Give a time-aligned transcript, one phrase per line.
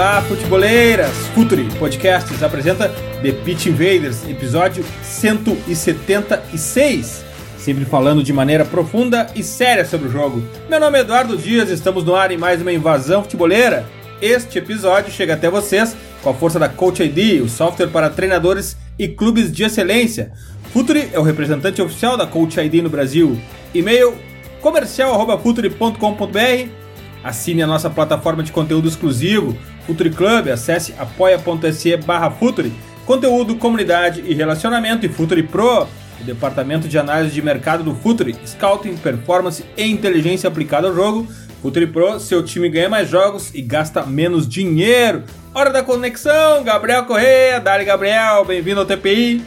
[0.00, 1.12] Olá, futeboleiras!
[1.34, 2.88] Futuri Podcasts apresenta
[3.20, 7.22] The Pitch Invaders, episódio 176.
[7.58, 10.42] Sempre falando de maneira profunda e séria sobre o jogo.
[10.70, 13.84] Meu nome é Eduardo Dias, estamos no ar em mais uma invasão futeboleira.
[14.22, 18.78] Este episódio chega até vocês com a força da Coach ID, o software para treinadores
[18.98, 20.32] e clubes de excelência.
[20.72, 23.38] Futuri é o representante oficial da Coach ID no Brasil.
[23.74, 24.14] E-mail
[24.62, 26.80] comercial.futuri.com.br
[27.22, 29.56] Assine a nossa plataforma de conteúdo exclusivo,
[29.90, 32.72] Futuri Club, acesse apoia.se barra Futuri,
[33.04, 35.88] conteúdo, comunidade e relacionamento e Futuri Pro,
[36.20, 41.26] o departamento de análise de mercado do Futuri, Scouting, Performance e Inteligência aplicada ao jogo.
[41.60, 45.24] Futuri Pro, seu time ganha mais jogos e gasta menos dinheiro.
[45.52, 49.44] Hora da conexão, Gabriel Correia, Dali Gabriel, bem-vindo ao TPI.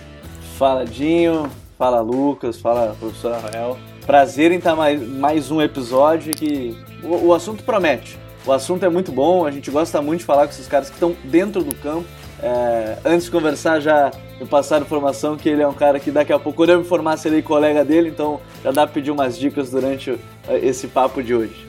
[0.58, 3.80] Fala Dinho, fala Lucas, fala professor Rafael.
[4.06, 8.22] Prazer em estar mais, mais um episódio que o, o, assunto promete.
[8.46, 10.96] O assunto é muito bom, a gente gosta muito de falar com esses caras que
[10.96, 12.06] estão dentro do campo.
[12.42, 16.34] É, antes de conversar, já me passaram informação que ele é um cara que daqui
[16.34, 19.70] a pouco, eu me formar, serei colega dele, então já dá para pedir umas dicas
[19.70, 20.18] durante
[20.62, 21.66] esse papo de hoje.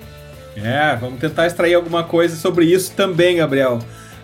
[0.57, 3.79] É, vamos tentar extrair alguma coisa sobre isso também, Gabriel.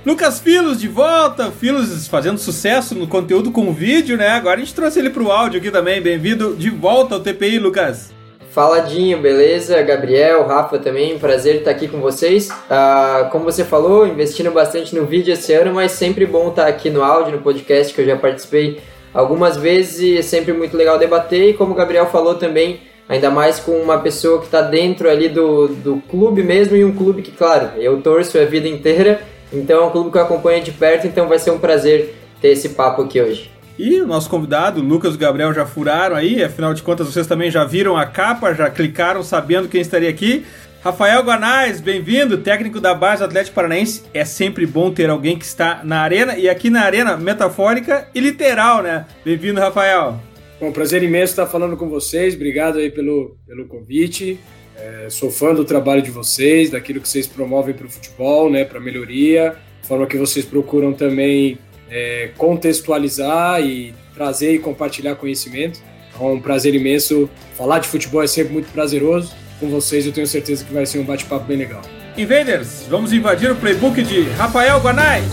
[0.04, 4.30] Lucas Filos de volta, Filos fazendo sucesso no conteúdo com vídeo, né?
[4.30, 6.00] Agora a gente trouxe ele para o áudio aqui também.
[6.00, 8.10] Bem-vindo de volta ao TPI, Lucas.
[8.50, 9.80] Faladinho, beleza?
[9.82, 12.48] Gabriel, Rafa também, prazer estar aqui com vocês.
[12.68, 16.90] Ah, como você falou, investindo bastante no vídeo esse ano, mas sempre bom estar aqui
[16.90, 18.80] no áudio, no podcast, que eu já participei
[19.14, 21.50] algumas vezes e é sempre muito legal debater.
[21.50, 25.28] E como o Gabriel falou também, ainda mais com uma pessoa que está dentro ali
[25.28, 29.20] do, do clube mesmo e um clube que, claro, eu torço a vida inteira
[29.52, 32.48] então é um clube que eu acompanho de perto, então vai ser um prazer ter
[32.48, 33.50] esse papo aqui hoje.
[33.83, 37.51] E o nosso convidado, Lucas e Gabriel, já furaram aí, afinal de contas vocês também
[37.51, 40.45] já viram a capa, já clicaram sabendo quem estaria aqui.
[40.85, 44.02] Rafael Guanais, bem-vindo, técnico da base Atlético Paranaense.
[44.13, 48.20] É sempre bom ter alguém que está na arena e aqui na arena metafórica e
[48.20, 49.07] literal, né?
[49.24, 50.20] Bem-vindo, Rafael.
[50.61, 52.35] Bom, prazer imenso estar falando com vocês.
[52.35, 54.39] Obrigado aí pelo, pelo convite.
[54.77, 58.63] É, sou fã do trabalho de vocês, daquilo que vocês promovem para o futebol, né,
[58.63, 61.58] para melhoria, forma que vocês procuram também
[61.90, 65.80] é, contextualizar e trazer e compartilhar conhecimento.
[66.18, 67.28] É um prazer imenso.
[67.56, 69.34] Falar de futebol é sempre muito prazeroso.
[69.58, 71.83] Com vocês eu tenho certeza que vai ser um bate-papo bem legal.
[72.17, 75.24] Invaders, vamos invadir o playbook de Rafael Guanais.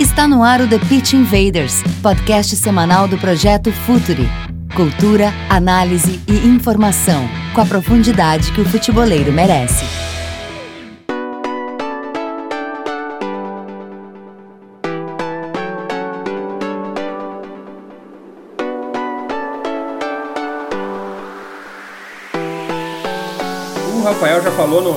[0.00, 4.45] Está no ar o The Pitch Invaders, podcast semanal do projeto Futuri.
[4.76, 9.86] Cultura, análise e informação, com a profundidade que o futeboleiro merece.
[23.94, 24.92] O Rafael já falou no,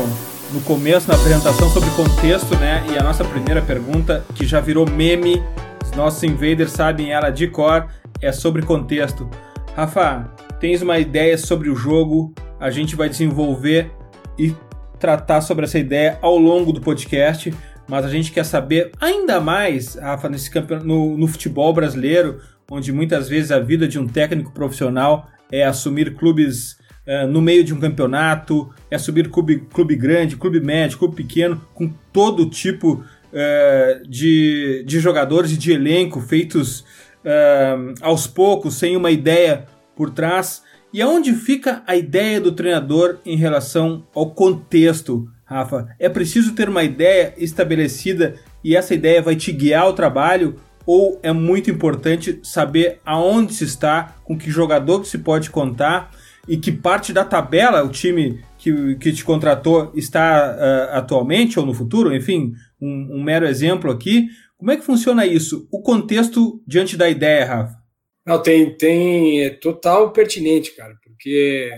[0.53, 2.85] no começo, na apresentação, sobre contexto, né?
[2.91, 5.41] E a nossa primeira pergunta, que já virou meme,
[5.81, 7.87] os nossos invaders sabem ela de cor,
[8.21, 9.29] é sobre contexto.
[9.75, 13.91] Rafa, tens uma ideia sobre o jogo, a gente vai desenvolver
[14.37, 14.53] e
[14.99, 17.53] tratar sobre essa ideia ao longo do podcast,
[17.87, 20.79] mas a gente quer saber ainda mais, Rafa, nesse campeon...
[20.79, 26.15] no, no futebol brasileiro, onde muitas vezes a vida de um técnico profissional é assumir
[26.15, 26.77] clubes
[27.07, 31.59] Uh, no meio de um campeonato, é subir clube, clube grande, clube médio, clube pequeno,
[31.73, 33.03] com todo tipo
[33.33, 36.85] uh, de, de jogadores e de elenco feitos
[37.25, 39.65] uh, aos poucos, sem uma ideia
[39.95, 40.63] por trás.
[40.93, 45.87] E aonde fica a ideia do treinador em relação ao contexto, Rafa?
[45.99, 50.55] É preciso ter uma ideia estabelecida e essa ideia vai te guiar ao trabalho?
[50.85, 56.09] Ou é muito importante saber aonde se está, com que jogador que se pode contar
[56.47, 61.65] e que parte da tabela o time que, que te contratou está uh, atualmente ou
[61.65, 64.27] no futuro, enfim, um, um, mero exemplo aqui.
[64.59, 65.69] Como é que funciona isso?
[65.71, 67.79] O contexto diante da ideia, Rafa?
[68.25, 71.71] Não, tem, tem é total pertinente, cara, porque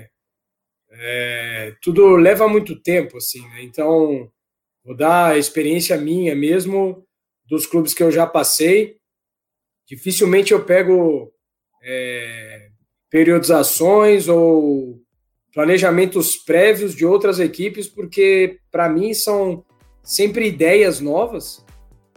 [0.89, 3.61] é, tudo leva muito tempo, assim, né?
[3.61, 4.27] Então,
[4.83, 7.05] vou dar a experiência minha mesmo
[7.45, 8.97] dos clubes que eu já passei.
[9.87, 11.31] Dificilmente eu pego
[11.83, 12.69] é,
[13.11, 14.99] periodizações ou
[15.53, 19.63] planejamentos prévios de outras equipes, porque para mim são
[20.01, 21.63] sempre ideias novas,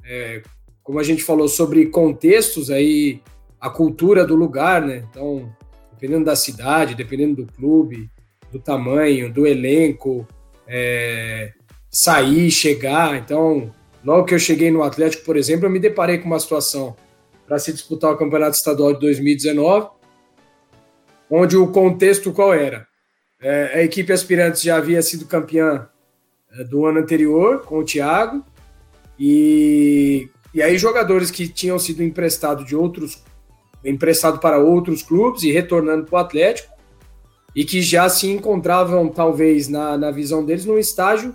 [0.03, 0.43] é,
[0.85, 3.23] como a gente falou sobre contextos aí,
[3.59, 5.03] a cultura do lugar, né?
[5.11, 5.51] Então,
[5.93, 8.11] dependendo da cidade, dependendo do clube,
[8.53, 10.29] do tamanho, do elenco,
[10.69, 11.53] é,
[11.91, 13.17] sair, chegar.
[13.17, 13.73] Então,
[14.05, 16.95] logo que eu cheguei no Atlético, por exemplo, eu me deparei com uma situação
[17.47, 19.89] para se disputar o Campeonato Estadual de 2019,
[21.31, 22.87] onde o contexto qual era?
[23.41, 25.89] É, a equipe aspirantes já havia sido campeã
[26.53, 28.45] é, do ano anterior com o Thiago,
[29.19, 33.23] e, e aí jogadores que tinham sido emprestados de outros
[33.85, 36.73] emprestado para outros clubes e retornando para o Atlético,
[37.55, 41.35] e que já se encontravam, talvez, na, na visão deles, num estágio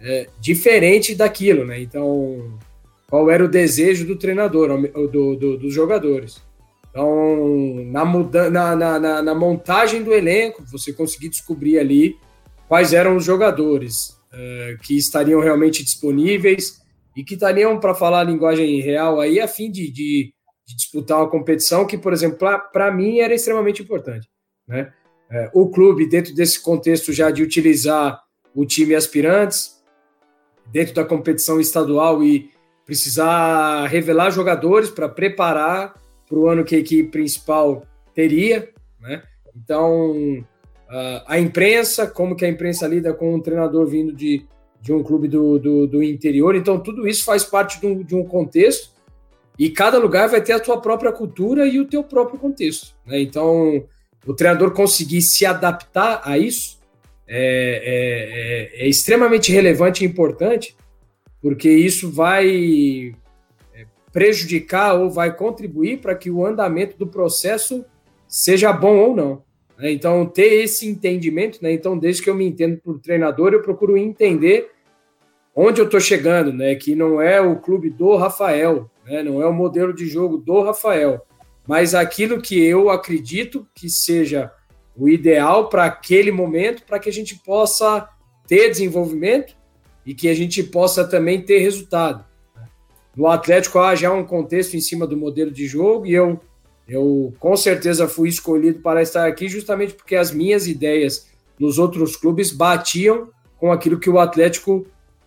[0.00, 1.80] é, diferente daquilo, né?
[1.80, 2.58] Então,
[3.08, 4.68] qual era o desejo do treinador,
[5.08, 6.42] do, do, dos jogadores?
[6.90, 12.16] Então, na, muda na, na, na, montagem do elenco, você conseguir descobrir ali
[12.68, 16.83] quais eram os jogadores é, que estariam realmente disponíveis
[17.16, 20.32] e que estariam, para falar a linguagem real, aí, a fim de, de,
[20.66, 22.38] de disputar uma competição que, por exemplo,
[22.72, 24.28] para mim era extremamente importante.
[24.66, 24.92] Né?
[25.30, 28.20] É, o clube, dentro desse contexto já de utilizar
[28.54, 29.82] o time aspirantes,
[30.70, 32.50] dentro da competição estadual e
[32.86, 35.94] precisar revelar jogadores para preparar
[36.28, 38.70] para o ano que a equipe principal teria,
[39.00, 39.22] né?
[39.56, 40.44] Então,
[41.26, 44.46] a imprensa, como que a imprensa lida com um treinador vindo de,
[44.84, 48.14] de um clube do, do, do interior, então tudo isso faz parte de um, de
[48.14, 48.90] um contexto
[49.58, 53.18] e cada lugar vai ter a sua própria cultura e o teu próprio contexto, né?
[53.18, 53.82] Então,
[54.26, 56.78] o treinador conseguir se adaptar a isso
[57.26, 60.76] é, é, é, é extremamente relevante e importante,
[61.40, 63.14] porque isso vai
[63.74, 67.86] é, prejudicar ou vai contribuir para que o andamento do processo
[68.28, 69.42] seja bom ou não.
[69.78, 69.92] Né?
[69.92, 71.72] Então, ter esse entendimento, né?
[71.72, 74.73] então, desde que eu me entendo por treinador, eu procuro entender
[75.54, 76.74] onde eu estou chegando, né?
[76.74, 79.22] que não é o clube do Rafael, né?
[79.22, 81.24] não é o modelo de jogo do Rafael,
[81.66, 84.50] mas aquilo que eu acredito que seja
[84.96, 88.08] o ideal para aquele momento, para que a gente possa
[88.46, 89.56] ter desenvolvimento
[90.04, 92.24] e que a gente possa também ter resultado.
[93.16, 96.40] No Atlético há já um contexto em cima do modelo de jogo e eu,
[96.86, 101.28] eu com certeza fui escolhido para estar aqui justamente porque as minhas ideias
[101.58, 104.84] nos outros clubes batiam com aquilo que o Atlético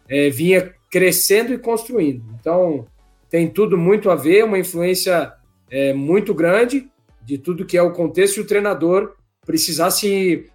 [0.10, 2.24] é, vinha crescendo e construindo.
[2.40, 2.86] Então
[3.30, 5.34] tem tudo muito a ver, uma influência
[5.70, 6.90] é, muito grande
[7.24, 9.14] de tudo que é o contexto e o treinador
[9.46, 10.50] precisar se,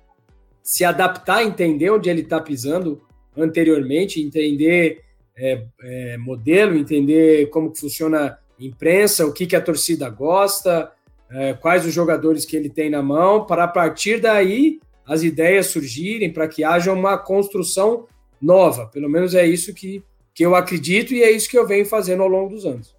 [0.63, 3.03] se adaptar, entender onde ele está pisando
[3.37, 5.03] anteriormente, entender
[5.37, 10.93] é, é, modelo, entender como funciona imprensa, o que, que a torcida gosta,
[11.31, 15.67] é, quais os jogadores que ele tem na mão, para a partir daí as ideias
[15.67, 18.07] surgirem, para que haja uma construção
[18.43, 18.87] nova.
[18.87, 20.03] Pelo menos é isso que,
[20.35, 22.95] que eu acredito e é isso que eu venho fazendo ao longo dos anos.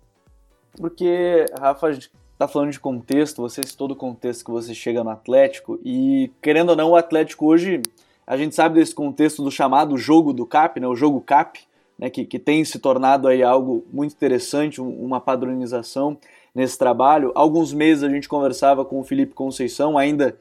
[0.78, 5.04] Porque, Rafa, a gente tá falando de contexto, você citou do contexto que você chega
[5.04, 7.82] no Atlético, e querendo ou não, o Atlético hoje,
[8.26, 11.60] a gente sabe desse contexto do chamado jogo do CAP, né, o jogo CAP,
[11.98, 16.18] né, que, que tem se tornado aí algo muito interessante, uma padronização
[16.54, 17.32] nesse trabalho.
[17.36, 20.38] Alguns meses a gente conversava com o Felipe Conceição, ainda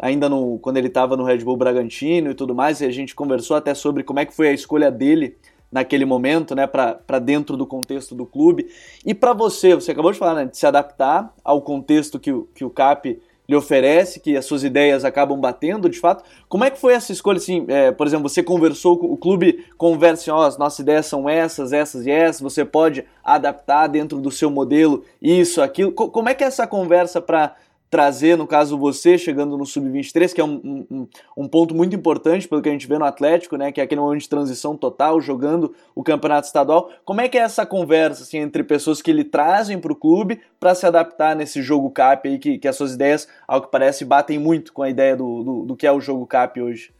[0.00, 3.14] ainda no, quando ele estava no Red Bull Bragantino e tudo mais, e a gente
[3.14, 5.36] conversou até sobre como é que foi a escolha dele
[5.70, 8.68] naquele momento, né, para dentro do contexto do clube.
[9.06, 12.48] E para você, você acabou de falar, né, de se adaptar ao contexto que o,
[12.54, 16.24] que o CAP lhe oferece, que as suas ideias acabam batendo, de fato.
[16.48, 20.22] Como é que foi essa escolha, assim, é, por exemplo, você conversou o clube, conversa
[20.22, 24.30] assim, ó, as nossas ideias são essas, essas e essas, você pode adaptar dentro do
[24.30, 25.90] seu modelo isso, aquilo.
[25.90, 27.56] Como é que é essa conversa para
[27.90, 32.46] trazer, no caso você, chegando no Sub-23, que é um, um, um, ponto muito importante
[32.46, 35.20] pelo que a gente vê no Atlético, né, que é aquele momento de transição total,
[35.20, 36.88] jogando o campeonato estadual.
[37.04, 40.40] Como é que é essa conversa assim, entre pessoas que lhe trazem para o clube
[40.60, 44.04] para se adaptar nesse jogo CAP aí, que, que as suas ideias, ao que parece,
[44.04, 46.92] batem muito com a ideia do, do, do que é o jogo CAP hoje?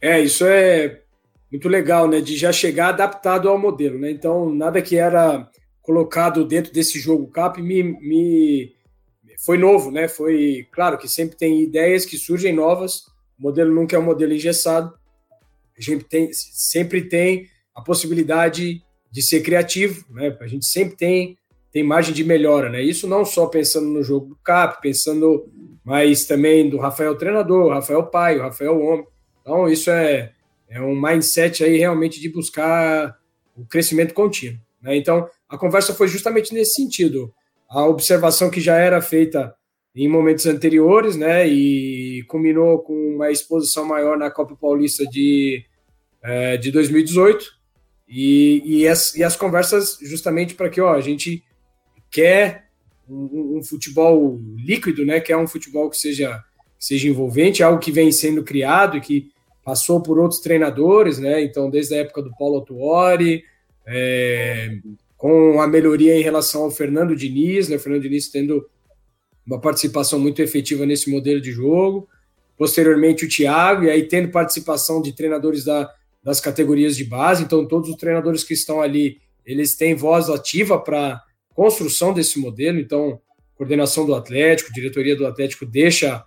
[0.00, 1.00] É, isso é
[1.50, 5.48] muito legal, né, de já chegar adaptado ao modelo, né, então nada que era
[5.80, 8.72] colocado dentro desse jogo CAP me, me
[9.44, 10.06] foi novo, né?
[10.06, 13.06] Foi claro que sempre tem ideias que surgem novas.
[13.38, 14.94] O modelo nunca é um modelo engessado.
[15.76, 20.36] A gente tem, sempre tem a possibilidade de ser criativo, né?
[20.40, 21.36] A gente sempre tem
[21.72, 22.82] tem margem de melhora, né?
[22.82, 25.50] Isso não só pensando no jogo do Cap, pensando
[25.82, 29.06] mas também do Rafael treinador, Rafael pai, Rafael homem.
[29.40, 30.32] Então isso é
[30.68, 33.18] é um mindset aí realmente de buscar
[33.56, 34.96] o crescimento contínuo, né?
[34.96, 37.34] Então a conversa foi justamente nesse sentido
[37.72, 39.54] a observação que já era feita
[39.96, 41.48] em momentos anteriores, né?
[41.48, 45.64] E culminou com uma exposição maior na Copa Paulista de,
[46.22, 47.46] é, de 2018.
[48.06, 51.42] E, e, as, e as conversas justamente para que ó, a gente
[52.10, 52.68] quer
[53.08, 55.18] um, um, futebol líquido, né?
[55.18, 56.44] Quer um futebol que seja,
[56.78, 59.30] que seja envolvente, algo que vem sendo criado e que
[59.64, 61.42] passou por outros treinadores, né?
[61.42, 63.42] Então, desde a época do Paulo Tuori,
[63.86, 64.78] é,
[65.22, 67.76] com a melhoria em relação ao Fernando Diniz, né?
[67.76, 68.68] O Fernando Diniz tendo
[69.46, 72.08] uma participação muito efetiva nesse modelo de jogo.
[72.58, 75.88] Posteriormente, o Thiago, e aí tendo participação de treinadores da,
[76.24, 77.44] das categorias de base.
[77.44, 81.22] Então, todos os treinadores que estão ali, eles têm voz ativa para
[81.54, 82.80] construção desse modelo.
[82.80, 83.20] Então,
[83.54, 86.24] coordenação do Atlético, diretoria do Atlético deixa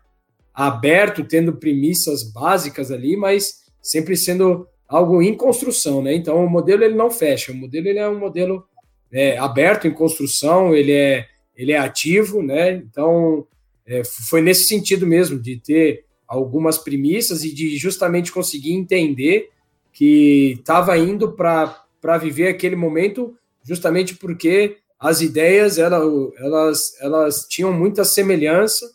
[0.54, 6.14] aberto, tendo premissas básicas ali, mas sempre sendo algo em construção, né?
[6.16, 7.52] Então, o modelo ele não fecha.
[7.52, 8.66] O modelo ele é um modelo
[9.15, 12.74] é, aberto em construção, ele é ele é ativo, né?
[12.74, 13.48] Então
[13.88, 19.51] é, foi nesse sentido mesmo de ter algumas premissas e de justamente conseguir entender
[19.93, 28.03] que estava indo para viver aquele momento justamente porque as ideias elas, elas, tinham muita
[28.03, 28.86] semelhança,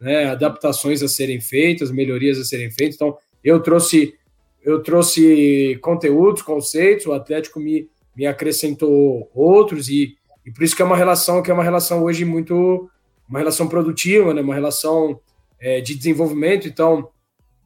[0.00, 0.26] né?
[0.26, 2.94] adaptações a serem feitas, melhorias a serem feitas.
[2.94, 4.14] Então eu trouxe
[4.62, 10.16] eu trouxe conteúdos, conceitos, o Atlético me, me acrescentou outros e
[10.46, 12.90] e por isso que é uma relação que é uma relação hoje muito
[13.28, 14.42] uma relação produtiva, né?
[14.42, 15.18] Uma relação
[15.58, 16.68] é, de desenvolvimento.
[16.68, 17.08] Então,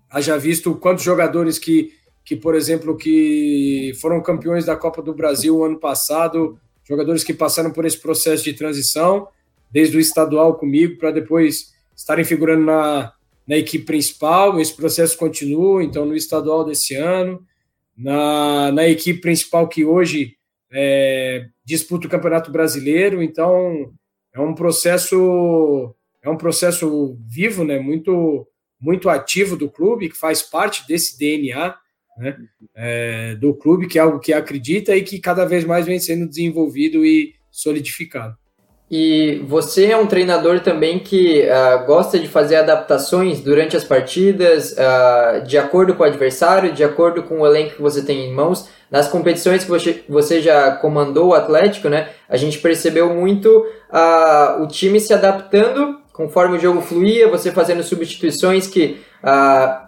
[0.09, 1.93] haja visto quantos jogadores que,
[2.25, 7.71] que, por exemplo, que foram campeões da Copa do Brasil ano passado, jogadores que passaram
[7.73, 9.29] por esse processo de transição,
[9.71, 13.13] desde o estadual comigo, para depois estarem figurando na,
[13.47, 14.59] na equipe principal.
[14.61, 17.45] Esse processo continua, então, no estadual desse ano,
[17.97, 20.38] na, na equipe principal que hoje
[20.73, 23.93] é, disputa o Campeonato Brasileiro, então
[24.33, 28.47] é um processo é um processo vivo, né, muito
[28.81, 31.77] muito ativo do clube que faz parte desse DNA
[32.17, 32.37] né,
[32.75, 36.29] é, do clube que é algo que acredita e que cada vez mais vem sendo
[36.29, 38.38] desenvolvido e solidificado.
[38.91, 44.73] E você é um treinador também que uh, gosta de fazer adaptações durante as partidas,
[44.73, 48.33] uh, de acordo com o adversário, de acordo com o elenco que você tem em
[48.33, 48.69] mãos.
[48.91, 54.63] Nas competições que você, você já comandou o Atlético, né, a gente percebeu muito uh,
[54.63, 59.01] o time se adaptando conforme o jogo fluía, você fazendo substituições que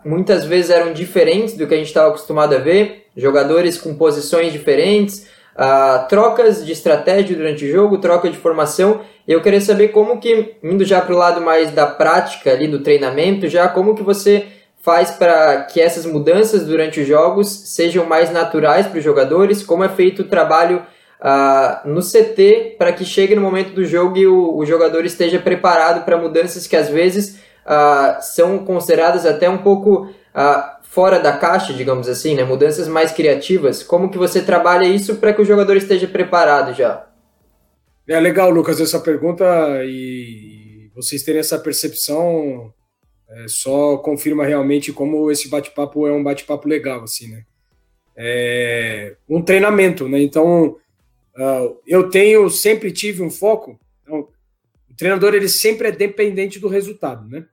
[0.04, 4.52] muitas vezes eram diferentes do que a gente estava acostumado a ver, jogadores com posições
[4.52, 5.26] diferentes,
[5.60, 9.02] uh, trocas de estratégia durante o jogo, troca de formação.
[9.28, 12.80] Eu queria saber como que, indo já para o lado mais da prática ali do
[12.80, 14.46] treinamento, já como que você
[14.82, 19.84] faz para que essas mudanças durante os jogos sejam mais naturais para os jogadores, como
[19.84, 20.82] é feito o trabalho
[21.20, 25.38] uh, no CT para que chegue no momento do jogo e o, o jogador esteja
[25.38, 30.10] preparado para mudanças que às vezes uh, são consideradas até um pouco
[30.90, 32.42] fora da caixa, digamos assim, né?
[32.42, 33.80] Mudanças mais criativas.
[33.80, 37.08] Como que você trabalha isso para que o jogador esteja preparado já?
[38.08, 39.44] É legal, Lucas, essa pergunta
[39.84, 42.74] e vocês terem essa percepção
[43.28, 47.44] é, só confirma realmente como esse bate-papo é um bate-papo legal, assim, né?
[48.16, 50.20] É um treinamento, né?
[50.20, 50.76] Então,
[51.36, 53.78] uh, eu tenho, sempre tive um foco.
[54.02, 54.28] Então,
[54.90, 57.46] o treinador ele sempre é dependente do resultado, né?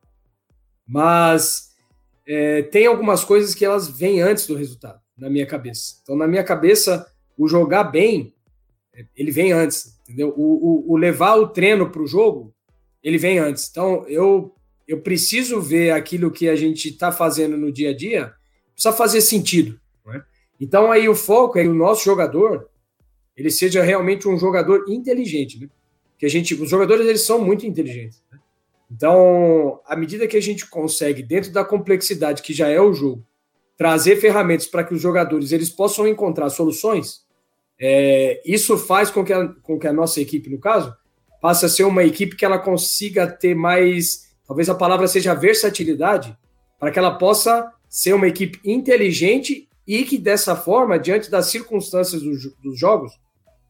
[0.87, 1.67] Mas
[2.27, 5.99] é, tem algumas coisas que elas vêm antes do resultado, na minha cabeça.
[6.03, 8.33] Então, na minha cabeça, o jogar bem,
[8.93, 10.33] é, ele vem antes, entendeu?
[10.35, 12.53] O, o, o levar o treino para o jogo,
[13.01, 13.69] ele vem antes.
[13.69, 14.53] Então, eu,
[14.85, 18.33] eu preciso ver aquilo que a gente está fazendo no dia a dia,
[18.73, 19.79] precisa fazer sentido.
[20.05, 20.21] Né?
[20.59, 22.69] Então, aí o foco é que o nosso jogador,
[23.37, 25.69] ele seja realmente um jogador inteligente, né?
[26.17, 28.23] Que a gente, os jogadores eles são muito inteligentes.
[28.89, 33.25] Então, à medida que a gente consegue, dentro da complexidade que já é o jogo,
[33.77, 37.25] trazer ferramentas para que os jogadores eles possam encontrar soluções,
[37.79, 40.95] é, isso faz com que, a, com que a nossa equipe, no caso,
[41.41, 46.35] passe a ser uma equipe que ela consiga ter mais, talvez a palavra seja versatilidade,
[46.79, 52.21] para que ela possa ser uma equipe inteligente e que dessa forma, diante das circunstâncias
[52.21, 52.31] do,
[52.63, 53.13] dos jogos,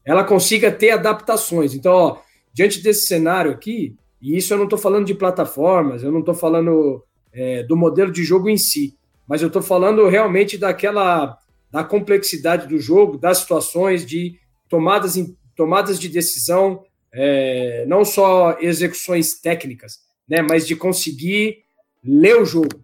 [0.06, 1.74] ela consiga ter adaptações.
[1.74, 2.18] Então, ó,
[2.54, 6.36] diante desse cenário aqui, e isso eu não estou falando de plataformas, eu não estou
[6.36, 8.98] falando é, do modelo de jogo em si,
[9.28, 11.38] mas eu estou falando realmente daquela
[11.70, 18.58] da complexidade do jogo, das situações de tomadas, em, tomadas de decisão, é, não só
[18.60, 21.64] execuções técnicas, né, mas de conseguir
[22.04, 22.76] ler o jogo.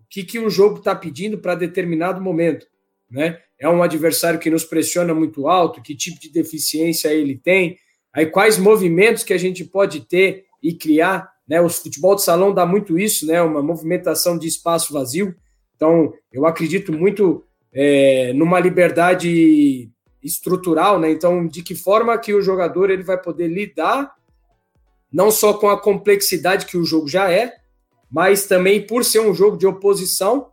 [0.00, 2.66] O que, que o jogo está pedindo para determinado momento.
[3.10, 3.38] Né?
[3.58, 7.78] É um adversário que nos pressiona muito alto, que tipo de deficiência ele tem,
[8.12, 11.60] aí quais movimentos que a gente pode ter e criar né?
[11.60, 13.42] O futebol de salão dá muito isso, né?
[13.42, 15.34] Uma movimentação de espaço vazio.
[15.76, 19.90] Então, eu acredito muito é, numa liberdade
[20.22, 21.10] estrutural, né?
[21.10, 24.14] Então, de que forma que o jogador ele vai poder lidar
[25.12, 27.52] não só com a complexidade que o jogo já é,
[28.10, 30.50] mas também por ser um jogo de oposição,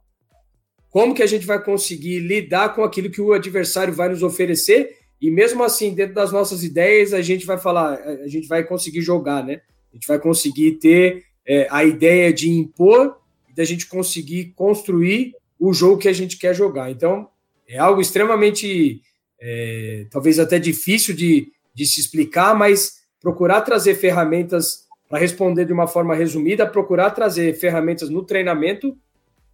[0.90, 4.98] como que a gente vai conseguir lidar com aquilo que o adversário vai nos oferecer
[5.22, 9.02] e mesmo assim, dentro das nossas ideias, a gente vai falar, a gente vai conseguir
[9.02, 9.62] jogar, né?
[9.92, 13.18] A gente vai conseguir ter é, a ideia de impor
[13.50, 16.92] e da gente conseguir construir o jogo que a gente quer jogar.
[16.92, 17.30] Então,
[17.68, 19.02] é algo extremamente,
[19.40, 25.74] é, talvez até difícil de, de se explicar, mas procurar trazer ferramentas para responder de
[25.74, 28.96] uma forma resumida, procurar trazer ferramentas no treinamento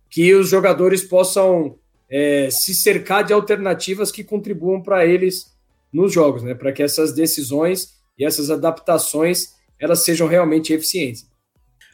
[0.10, 1.78] que os jogadores possam
[2.10, 5.56] é, se cercar de alternativas que contribuam para eles
[5.92, 6.54] nos jogos, né?
[6.54, 11.30] Para que essas decisões e essas adaptações elas sejam realmente eficientes.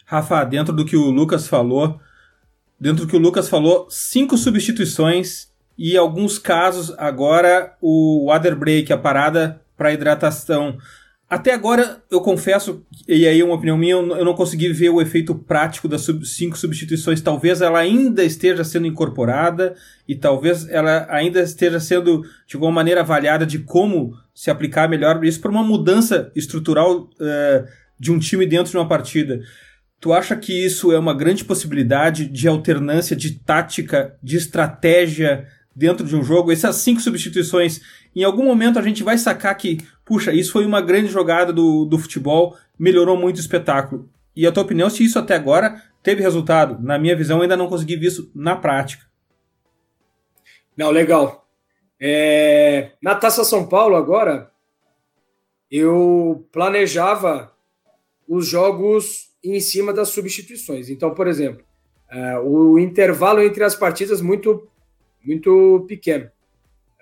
[0.05, 1.99] Rafa, dentro do que o Lucas falou,
[2.79, 8.91] dentro do que o Lucas falou, cinco substituições e alguns casos agora o water break,
[8.91, 10.77] a parada para hidratação
[11.31, 15.01] até agora, eu confesso, e aí é uma opinião minha, eu não consegui ver o
[15.01, 17.21] efeito prático das cinco substituições.
[17.21, 19.73] Talvez ela ainda esteja sendo incorporada
[20.05, 25.23] e talvez ela ainda esteja sendo, de alguma maneira, avaliada de como se aplicar melhor
[25.23, 27.65] isso para uma mudança estrutural uh,
[27.97, 29.39] de um time dentro de uma partida.
[30.01, 36.05] Tu acha que isso é uma grande possibilidade de alternância de tática, de estratégia dentro
[36.05, 36.51] de um jogo?
[36.51, 37.79] Essas cinco substituições,
[38.15, 39.77] em algum momento a gente vai sacar que
[40.11, 44.09] puxa, isso foi uma grande jogada do, do futebol, melhorou muito o espetáculo.
[44.35, 46.83] E a tua opinião, se isso até agora teve resultado?
[46.83, 49.05] Na minha visão, ainda não consegui ver isso na prática.
[50.75, 51.47] Não, legal.
[51.97, 52.91] É...
[53.01, 54.51] Na Taça São Paulo, agora,
[55.71, 57.53] eu planejava
[58.27, 60.89] os jogos em cima das substituições.
[60.89, 61.63] Então, por exemplo,
[62.09, 64.67] é, o intervalo entre as partidas muito,
[65.23, 66.29] muito pequeno.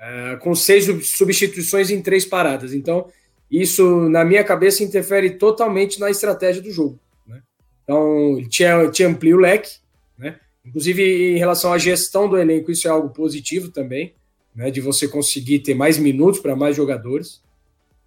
[0.01, 2.73] É, com seis substituições em três paradas.
[2.73, 3.09] Então,
[3.51, 6.97] isso, na minha cabeça, interfere totalmente na estratégia do jogo.
[7.27, 7.41] Né?
[7.83, 9.79] Então, te, te amplia o leque,
[10.17, 10.39] né?
[10.65, 14.13] inclusive em relação à gestão do elenco, isso é algo positivo também,
[14.55, 14.71] né?
[14.71, 17.41] de você conseguir ter mais minutos para mais jogadores.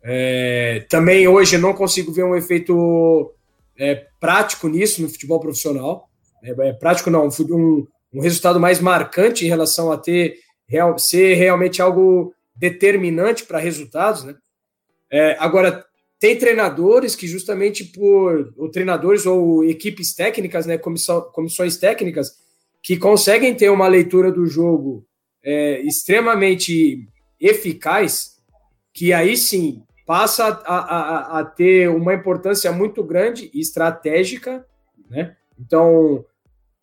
[0.02, 3.34] É, também hoje não consigo ver um efeito
[3.78, 6.08] é, prático nisso no futebol profissional.
[6.42, 10.38] É, é prático não, um, um resultado mais marcante em relação a ter
[10.72, 14.34] real, ser realmente algo determinante para resultados, né?
[15.10, 15.84] É, agora,
[16.18, 22.38] tem treinadores que justamente por, ou treinadores ou equipes técnicas, né, comissão, comissões técnicas,
[22.82, 25.04] que conseguem ter uma leitura do jogo
[25.44, 27.06] é, extremamente
[27.38, 28.38] eficaz,
[28.94, 34.66] que aí sim passa a, a, a, ter uma importância muito grande e estratégica,
[35.10, 35.36] né?
[35.58, 36.24] Então,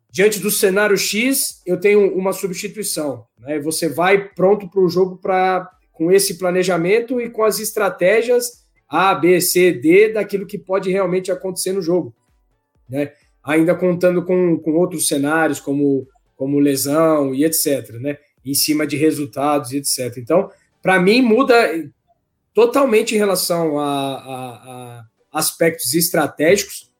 [0.09, 3.25] diante do cenário X, eu tenho uma substituição.
[3.37, 3.59] Né?
[3.59, 9.13] Você vai pronto para o jogo pra, com esse planejamento e com as estratégias A,
[9.13, 12.15] B, C, D daquilo que pode realmente acontecer no jogo.
[12.89, 13.13] Né?
[13.43, 17.91] Ainda contando com, com outros cenários, como, como lesão e etc.
[17.99, 18.17] Né?
[18.43, 20.17] Em cima de resultados e etc.
[20.17, 20.49] Então,
[20.81, 21.53] para mim, muda
[22.51, 24.49] totalmente em relação a, a,
[25.01, 26.91] a aspectos estratégicos,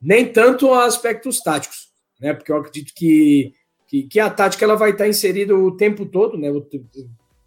[0.00, 1.81] nem tanto a aspectos táticos
[2.22, 2.32] né?
[2.32, 3.52] Porque eu acredito que,
[3.88, 6.50] que, que a tática ela vai estar inserida o tempo todo, né?
[6.50, 6.64] O,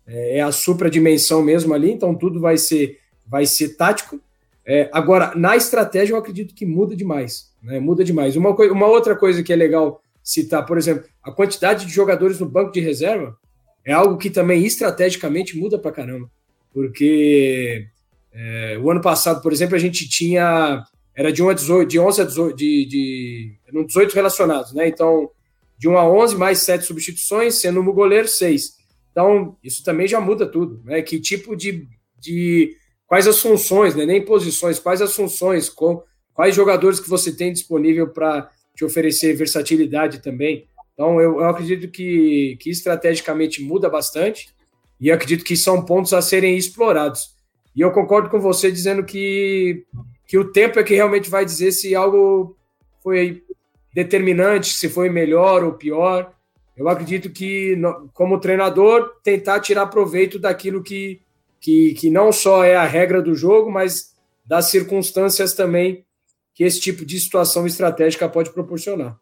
[0.05, 4.19] é, é a supra-dimensão mesmo ali, então tudo vai ser, vai ser tático.
[4.67, 7.53] É, agora, na estratégia, eu acredito que muda demais.
[7.63, 7.79] Né?
[7.79, 8.35] Muda demais.
[8.35, 12.49] Uma, uma outra coisa que é legal citar, por exemplo, a quantidade de jogadores no
[12.49, 13.37] banco de reserva
[13.85, 16.29] é algo que também estrategicamente muda pra caramba.
[16.73, 17.87] Porque
[18.33, 20.83] é, o ano passado, por exemplo, a gente tinha
[21.15, 24.87] era de 1 a 18, de 11 a 18, de, de eram 18 relacionados, né?
[24.87, 25.29] Então,
[25.77, 28.75] de 1 a 11 mais 7 substituições, sendo o goleiro 6.
[29.11, 31.01] Então, isso também já muda tudo, né?
[31.01, 31.87] Que tipo de,
[32.19, 32.75] de
[33.07, 34.05] quais as funções, né?
[34.05, 39.33] Nem posições, quais as funções, com, quais jogadores que você tem disponível para te oferecer
[39.35, 40.67] versatilidade também.
[40.93, 44.49] Então, eu, eu acredito que, que estrategicamente muda bastante
[44.99, 47.35] e acredito que são pontos a serem explorados.
[47.73, 49.85] E eu concordo com você dizendo que
[50.27, 52.57] que o tempo é que realmente vai dizer se algo
[53.01, 53.43] foi
[53.93, 56.33] determinante, se foi melhor ou pior.
[56.75, 57.79] Eu acredito que,
[58.13, 61.21] como treinador, tentar tirar proveito daquilo que,
[61.61, 66.05] que, que não só é a regra do jogo, mas das circunstâncias também
[66.53, 69.19] que esse tipo de situação estratégica pode proporcionar.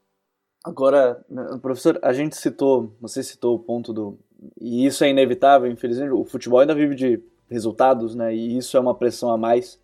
[0.64, 1.24] Agora,
[1.62, 4.18] professor, a gente citou, você citou o ponto do.
[4.62, 8.34] E isso é inevitável, infelizmente, o futebol ainda vive de resultados, né?
[8.34, 9.80] E isso é uma pressão a mais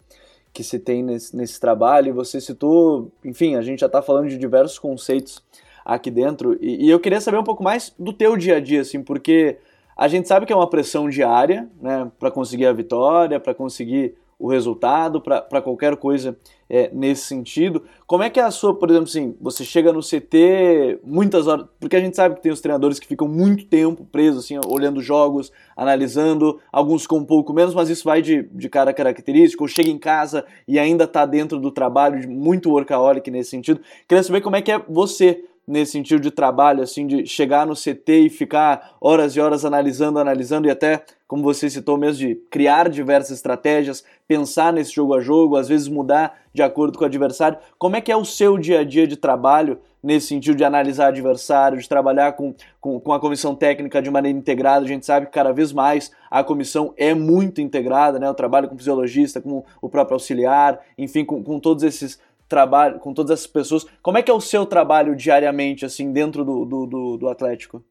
[0.53, 2.13] que se tem nesse, nesse trabalho.
[2.13, 5.43] Você citou, enfim, a gente já está falando de diversos conceitos
[5.85, 8.81] aqui dentro, e, e, eu queria saber um pouco mais do teu dia a dia,
[8.81, 9.57] assim, porque
[9.97, 14.15] a gente sabe que é uma pressão diária, né, para conseguir a vitória, para conseguir
[14.39, 16.38] o resultado, para qualquer coisa
[16.69, 17.84] é, nesse sentido.
[18.08, 21.65] Como é que é a sua, por exemplo, assim, você chega no CT muitas horas,
[21.80, 25.02] porque a gente sabe que tem os treinadores que ficam muito tempo presos, assim, olhando
[25.02, 29.67] jogos, analisando, alguns com um pouco menos, mas isso vai de, de cara característico, ou
[29.67, 33.82] chega em casa e ainda está dentro do trabalho, de muito workaholic nesse sentido.
[34.08, 37.75] Queria saber como é que é você nesse sentido de trabalho, assim, de chegar no
[37.75, 42.36] CT e ficar horas e horas analisando, analisando e até, como você citou mesmo, de
[42.49, 47.08] criar diversas estratégias, pensar nesse jogo a jogo, às vezes mudar de acordo com o
[47.08, 47.60] adversário.
[47.77, 51.10] Como é que é o seu dia a dia de trabalho nesse sentido de analisar
[51.10, 54.86] adversário, de trabalhar com, com, com a comissão técnica de maneira integrada?
[54.86, 58.27] A gente sabe que cada vez mais a comissão é muito integrada, né?
[58.27, 63.13] O trabalho com fisiologista, com o próprio auxiliar, enfim, com, com todos esses trabalho, com
[63.13, 63.85] todas essas pessoas.
[64.01, 67.83] Como é que é o seu trabalho diariamente, assim, dentro do, do, do, do Atlético?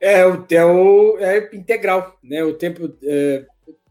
[0.00, 2.42] É, é, o, é integral, né?
[2.44, 3.44] O tempo, é,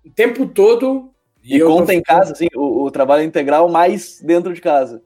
[0.06, 1.14] o tempo todo.
[1.44, 5.04] E, e conta em casa, assim, o, o, trabalho integral mais dentro de casa.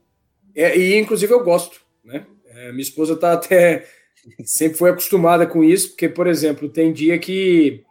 [0.55, 2.25] É, e inclusive eu gosto, né?
[2.45, 3.85] É, minha esposa tá até
[4.45, 7.83] sempre foi acostumada com isso, porque, por exemplo, tem dia que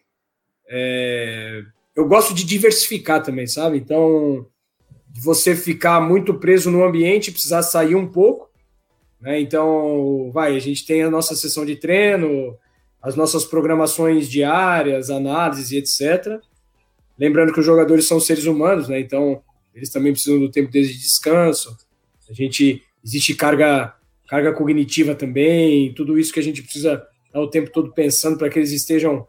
[0.68, 1.62] é,
[1.96, 3.76] eu gosto de diversificar também, sabe?
[3.76, 4.46] Então,
[5.12, 8.48] de você ficar muito preso no ambiente precisar sair um pouco.
[9.20, 9.40] Né?
[9.40, 12.56] Então, vai, a gente tem a nossa sessão de treino,
[13.02, 16.40] as nossas programações diárias, análises e etc.
[17.18, 19.00] Lembrando que os jogadores são seres humanos, né?
[19.00, 19.42] Então,
[19.74, 21.76] eles também precisam do tempo deles de descanso.
[22.28, 23.94] A gente existe carga
[24.28, 28.48] carga cognitiva também, tudo isso que a gente precisa estar o tempo todo pensando para
[28.48, 29.26] que eles estejam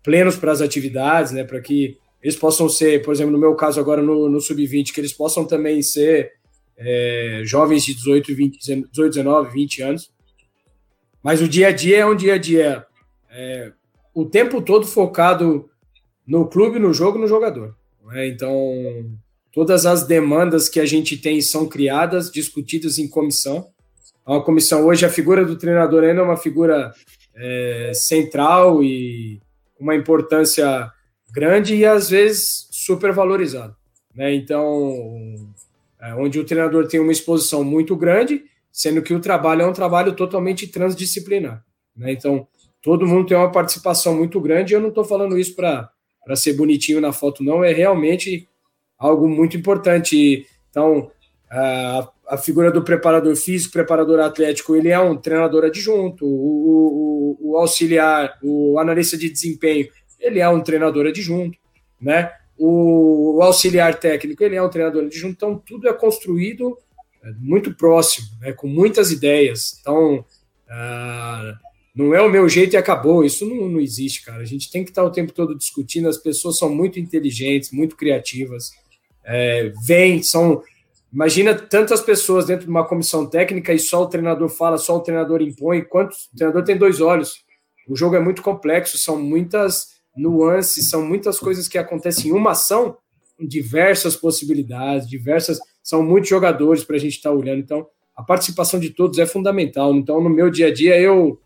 [0.00, 1.42] plenos para as atividades, né?
[1.42, 5.00] Para que eles possam ser, por exemplo, no meu caso agora no, no Sub-20, que
[5.00, 6.32] eles possam também ser
[6.74, 10.10] é, jovens de 18, 20, 18, 19, 20 anos.
[11.22, 12.86] Mas o dia a dia é um dia a dia
[13.30, 13.72] é,
[14.14, 15.68] o tempo todo focado
[16.26, 17.76] no clube, no jogo, no jogador.
[18.06, 18.28] Né?
[18.28, 18.50] Então,
[19.52, 23.68] todas as demandas que a gente tem são criadas, discutidas em comissão.
[24.24, 26.90] A comissão hoje, a figura do treinador ainda é uma figura
[27.36, 29.42] é, central e
[29.78, 30.90] uma importância
[31.34, 33.74] grande e às vezes super valorizado.
[34.14, 34.34] Né?
[34.34, 35.52] Então,
[36.00, 39.72] é, onde o treinador tem uma exposição muito grande, sendo que o trabalho é um
[39.72, 41.64] trabalho totalmente transdisciplinar.
[41.96, 42.12] Né?
[42.12, 42.46] Então,
[42.80, 44.74] todo mundo tem uma participação muito grande.
[44.74, 45.90] Eu não estou falando isso para
[46.36, 48.48] ser bonitinho na foto, não, é realmente
[48.96, 50.46] algo muito importante.
[50.70, 51.10] Então,
[51.50, 57.50] a, a figura do preparador físico, preparador atlético, ele é um treinador adjunto, o, o,
[57.50, 59.88] o auxiliar, o analista de desempenho,
[60.24, 61.58] ele é um treinador adjunto,
[62.00, 62.32] né?
[62.56, 66.78] O, auxiliar técnico, ele é um treinador adjunto, então tudo é construído
[67.22, 69.78] é, muito próximo, né, com muitas ideias.
[69.80, 70.24] Então,
[70.68, 71.54] ah,
[71.94, 73.24] não é o meu jeito e acabou.
[73.24, 74.42] Isso não, não existe, cara.
[74.42, 76.08] A gente tem que estar o tempo todo discutindo.
[76.08, 78.70] As pessoas são muito inteligentes, muito criativas.
[79.24, 80.62] É, vêm, são.
[81.12, 85.00] Imagina tantas pessoas dentro de uma comissão técnica e só o treinador fala, só o
[85.00, 85.82] treinador impõe.
[85.82, 86.28] Quantos?
[86.32, 87.44] O treinador tem dois olhos.
[87.86, 92.52] O jogo é muito complexo, são muitas nuances, são muitas coisas que acontecem em uma
[92.52, 92.96] ação,
[93.38, 95.58] diversas possibilidades, diversas.
[95.82, 97.60] São muitos jogadores para a gente estar tá olhando.
[97.60, 99.94] Então, a participação de todos é fundamental.
[99.94, 101.40] Então, no meu dia a dia, eu,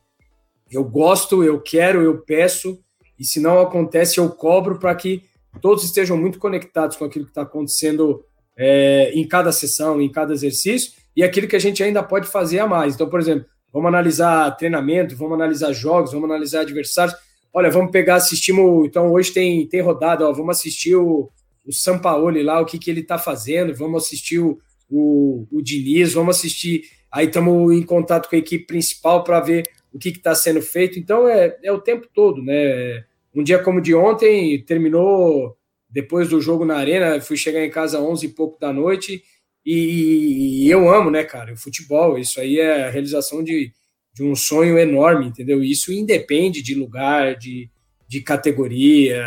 [0.70, 2.78] eu gosto, eu quero, eu peço,
[3.18, 5.22] e se não acontece, eu cobro para que
[5.60, 8.22] todos estejam muito conectados com aquilo que está acontecendo
[8.56, 12.58] é, em cada sessão, em cada exercício, e aquilo que a gente ainda pode fazer
[12.60, 12.94] a mais.
[12.94, 17.16] Então, por exemplo, vamos analisar treinamento, vamos analisar jogos, vamos analisar adversários
[17.52, 21.30] olha, vamos pegar, assistimos, então hoje tem, tem rodada, ó, vamos assistir o,
[21.66, 24.58] o Sampaoli lá, o que, que ele tá fazendo, vamos assistir o,
[24.88, 29.68] o, o Diniz, vamos assistir, aí estamos em contato com a equipe principal para ver
[29.92, 33.04] o que está sendo feito, então é, é o tempo todo, né?
[33.34, 35.56] Um dia como de ontem, terminou
[35.88, 39.22] depois do jogo na arena, fui chegar em casa às 11 e pouco da noite,
[39.64, 43.72] e, e eu amo, né, cara, o futebol, isso aí é a realização de,
[44.18, 45.62] de um sonho enorme, entendeu?
[45.62, 47.70] Isso independe de lugar, de,
[48.08, 49.24] de categoria,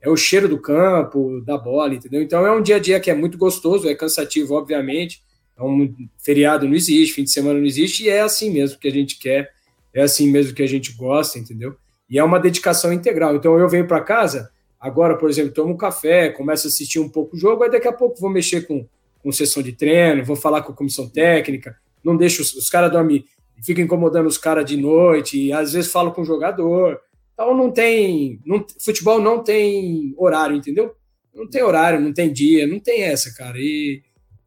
[0.00, 2.22] é o cheiro do campo, da bola, entendeu?
[2.22, 5.22] Então é um dia a dia que é muito gostoso, é cansativo, obviamente.
[5.58, 8.88] É um feriado não existe, fim de semana não existe, e é assim mesmo que
[8.88, 9.52] a gente quer,
[9.92, 11.76] é assim mesmo que a gente gosta, entendeu?
[12.08, 13.36] E é uma dedicação integral.
[13.36, 17.10] Então eu venho para casa, agora, por exemplo, tomo um café, começo a assistir um
[17.10, 18.86] pouco o jogo, aí daqui a pouco vou mexer com,
[19.22, 22.90] com sessão de treino, vou falar com a comissão técnica, não deixo os, os caras
[22.90, 23.26] dormir
[23.62, 27.00] fica incomodando os caras de noite, às vezes falo com o jogador.
[27.32, 28.40] Então não tem.
[28.44, 30.94] Não, futebol não tem horário, entendeu?
[31.34, 33.58] Não tem horário, não tem dia, não tem essa, cara.
[33.58, 34.02] E,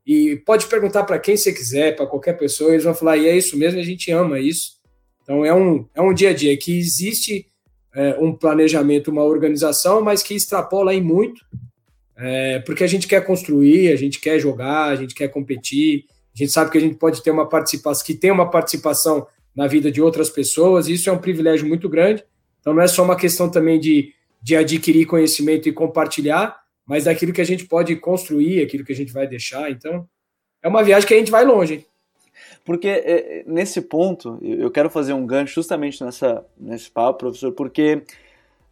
[0.05, 3.35] e pode perguntar para quem você quiser, para qualquer pessoa, eles vão falar, e é
[3.35, 4.77] isso mesmo, a gente ama isso.
[5.21, 7.47] Então é um, é um dia a dia que existe
[7.93, 11.41] é, um planejamento, uma organização, mas que extrapola em muito,
[12.15, 16.05] é, porque a gente quer construir, a gente quer jogar, a gente quer competir,
[16.43, 19.65] a gente sabe que a gente pode ter uma participação, que tem uma participação na
[19.65, 22.23] vida de outras pessoas, e isso é um privilégio muito grande.
[22.59, 27.33] Então não é só uma questão também de, de adquirir conhecimento e compartilhar, mas daquilo
[27.33, 29.71] que a gente pode construir, aquilo que a gente vai deixar.
[29.71, 30.07] Então,
[30.61, 31.85] é uma viagem que a gente vai longe.
[32.63, 38.03] Porque é, nesse ponto, eu quero fazer um gancho justamente nessa, nesse papo, professor, porque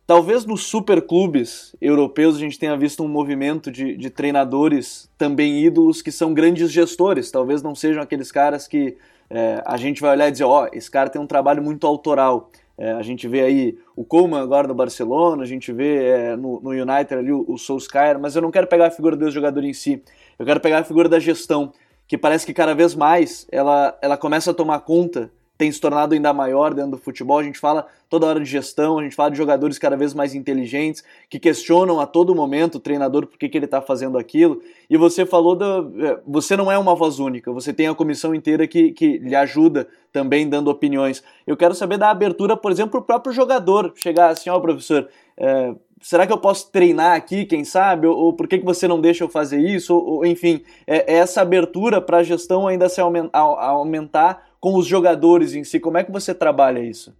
[0.05, 6.01] talvez nos superclubes europeus a gente tenha visto um movimento de, de treinadores também ídolos
[6.01, 7.31] que são grandes gestores.
[7.31, 8.97] Talvez não sejam aqueles caras que
[9.29, 11.85] é, a gente vai olhar e dizer: ó, oh, esse cara tem um trabalho muito
[11.87, 12.51] autoral.
[12.77, 16.59] É, a gente vê aí o Coleman agora no Barcelona, a gente vê é, no,
[16.59, 19.63] no, United ali o, o Solskjaer, mas eu não quero pegar a figura do jogador
[19.63, 20.03] em si,
[20.37, 21.71] eu quero pegar a figura da gestão,
[22.05, 26.13] que parece que cada vez mais ela, ela começa a tomar conta tem se tornado
[26.13, 27.39] ainda maior dentro do futebol.
[27.39, 30.35] A gente fala toda hora de gestão, a gente fala de jogadores cada vez mais
[30.35, 34.61] inteligentes, que questionam a todo momento o treinador por que, que ele está fazendo aquilo.
[34.89, 35.83] E você falou da.
[35.99, 39.35] É, você não é uma voz única, você tem a comissão inteira que, que lhe
[39.35, 41.23] ajuda também dando opiniões.
[41.45, 44.61] Eu quero saber da abertura, por exemplo, para o próprio jogador chegar assim, ó, oh,
[44.61, 45.07] professor.
[45.37, 48.07] É, será que eu posso treinar aqui, quem sabe?
[48.07, 49.95] Ou, ou, por que, que você não deixa eu fazer isso?
[49.95, 54.79] Ou, ou enfim, é, é essa abertura para a gestão ainda se aumentar, aumentar com
[54.79, 55.79] os jogadores em si?
[55.79, 57.15] Como é que você trabalha isso?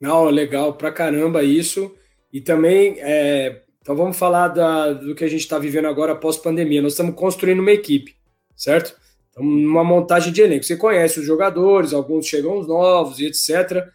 [0.00, 1.94] Não, legal pra caramba isso.
[2.32, 6.82] E também, é, então vamos falar da, do que a gente está vivendo agora pós-pandemia.
[6.82, 8.16] Nós estamos construindo uma equipe,
[8.56, 8.96] certo?
[9.38, 10.64] Numa montagem de elenco.
[10.64, 13.86] Você conhece os jogadores, alguns chegam os novos e etc.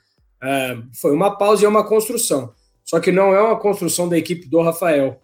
[0.41, 2.53] É, foi uma pausa e é uma construção.
[2.85, 5.21] Só que não é uma construção da equipe do Rafael.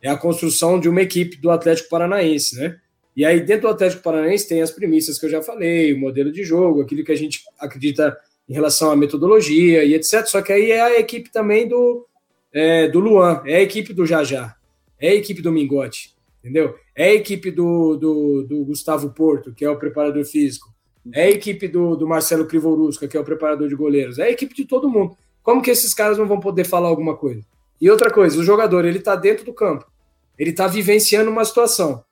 [0.00, 2.78] É a construção de uma equipe do Atlético Paranaense, né?
[3.18, 6.30] E aí, dentro do Atlético Paranaense, tem as premissas que eu já falei, o modelo
[6.30, 8.16] de jogo, aquilo que a gente acredita
[8.48, 10.24] em relação à metodologia e etc.
[10.26, 12.06] Só que aí é a equipe também do,
[12.52, 14.54] é, do Luan, é a equipe do Jajá,
[15.00, 16.76] é a equipe do Mingote, entendeu?
[16.94, 20.72] É a equipe do, do, do Gustavo Porto, que é o preparador físico.
[21.12, 24.20] É a equipe do, do Marcelo Crivorusca, que é o preparador de goleiros.
[24.20, 25.16] É a equipe de todo mundo.
[25.42, 27.42] Como que esses caras não vão poder falar alguma coisa?
[27.80, 29.90] E outra coisa, o jogador, ele tá dentro do campo.
[30.38, 32.04] Ele tá vivenciando uma situação.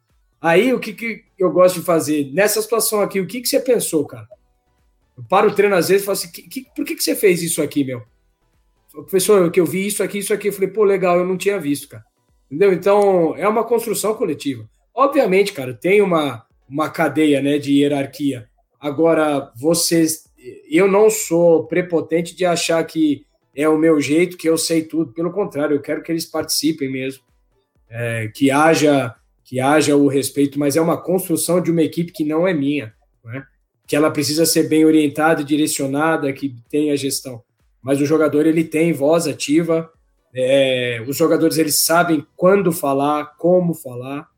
[0.46, 2.30] Aí, o que, que eu gosto de fazer?
[2.32, 4.28] Nessa situação aqui, o que, que você pensou, cara?
[5.18, 7.16] Eu paro o treino às vezes e falo assim, que, que, por que, que você
[7.16, 8.04] fez isso aqui, meu?
[8.92, 10.46] Professor, que eu vi isso aqui, isso aqui.
[10.46, 12.04] Eu falei, pô, legal, eu não tinha visto, cara.
[12.48, 12.72] Entendeu?
[12.72, 14.70] Então, é uma construção coletiva.
[14.94, 18.48] Obviamente, cara, tem uma, uma cadeia né, de hierarquia.
[18.78, 20.30] Agora, vocês.
[20.70, 25.12] Eu não sou prepotente de achar que é o meu jeito, que eu sei tudo.
[25.12, 27.24] Pelo contrário, eu quero que eles participem mesmo.
[27.90, 29.12] É, que haja
[29.46, 32.92] que haja o respeito, mas é uma construção de uma equipe que não é minha,
[33.24, 33.46] né?
[33.86, 37.40] que ela precisa ser bem orientada, direcionada, que tenha gestão.
[37.80, 39.88] Mas o jogador ele tem voz ativa,
[40.34, 44.28] é, os jogadores eles sabem quando falar, como falar,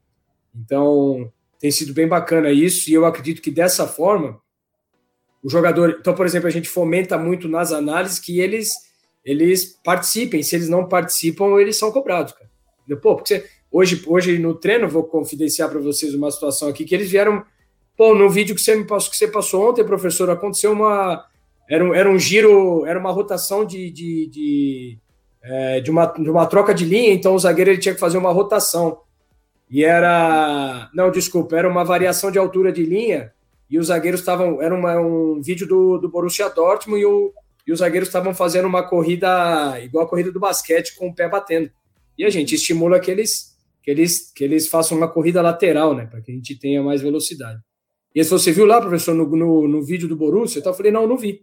[0.54, 4.38] então tem sido bem bacana isso e eu acredito que dessa forma
[5.42, 8.70] o jogador, então por exemplo a gente fomenta muito nas análises que eles
[9.24, 12.48] eles participem, se eles não participam eles são cobrados, cara.
[13.00, 16.94] Pô, porque você, Hoje, hoje no treino, vou confidenciar para vocês uma situação aqui que
[16.94, 17.44] eles vieram.
[17.96, 21.24] Pô, no vídeo que você me passou, que você passou ontem, professor, aconteceu uma.
[21.68, 24.98] Era um, era um giro, era uma rotação de, de, de,
[25.42, 28.16] é, de, uma, de uma troca de linha, então o zagueiro ele tinha que fazer
[28.16, 29.00] uma rotação.
[29.70, 30.88] E era.
[30.94, 33.32] Não, desculpa, era uma variação de altura de linha,
[33.68, 34.62] e os zagueiros estavam.
[34.62, 37.34] Era uma, um vídeo do, do Borussia Dortmund e, o,
[37.66, 41.28] e os zagueiros estavam fazendo uma corrida igual a corrida do basquete, com o pé
[41.28, 41.70] batendo.
[42.16, 43.47] E a gente estimula que eles
[43.88, 46.04] que eles, que eles façam uma corrida lateral, né?
[46.04, 47.58] Para que a gente tenha mais velocidade.
[48.14, 50.58] E ele falou: Você viu lá, professor, no, no, no vídeo do Borussia?
[50.58, 51.40] Então, eu falei: Não, não vi.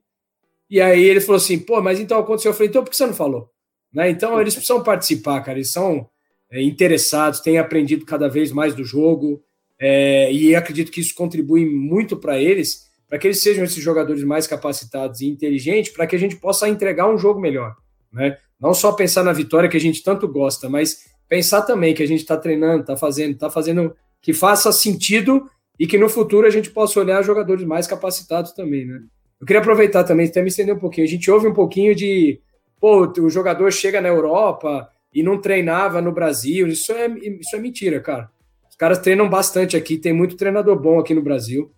[0.70, 2.52] E aí ele falou assim: Pô, mas então aconteceu.
[2.52, 3.50] Eu falei: Então por que você não falou?
[3.92, 4.12] Né?
[4.12, 5.58] Então eles precisam participar, cara.
[5.58, 6.08] Eles são
[6.52, 9.42] é, interessados, têm aprendido cada vez mais do jogo.
[9.80, 14.24] É, e acredito que isso contribui muito para eles, para que eles sejam esses jogadores
[14.24, 17.76] mais capacitados e inteligentes, para que a gente possa entregar um jogo melhor.
[18.14, 18.38] Né?
[18.62, 22.08] Não só pensar na vitória que a gente tanto gosta, mas pensar também que a
[22.08, 26.50] gente está treinando, está fazendo, está fazendo que faça sentido e que no futuro a
[26.50, 29.02] gente possa olhar jogadores mais capacitados também, né?
[29.40, 31.06] Eu queria aproveitar também, até me estender um pouquinho.
[31.06, 32.40] A gente ouve um pouquinho de,
[32.80, 36.68] pô, o jogador chega na Europa e não treinava no Brasil.
[36.68, 38.30] Isso é, isso é mentira, cara.
[38.70, 41.72] Os caras treinam bastante aqui, tem muito treinador bom aqui no Brasil.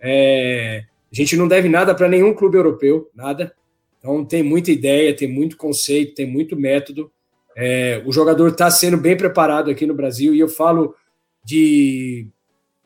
[0.00, 3.54] É, a gente não deve nada para nenhum clube europeu, nada.
[3.98, 7.10] Então tem muita ideia, tem muito conceito, tem muito método.
[7.56, 10.94] É, o jogador está sendo bem preparado aqui no Brasil e eu falo
[11.44, 12.28] de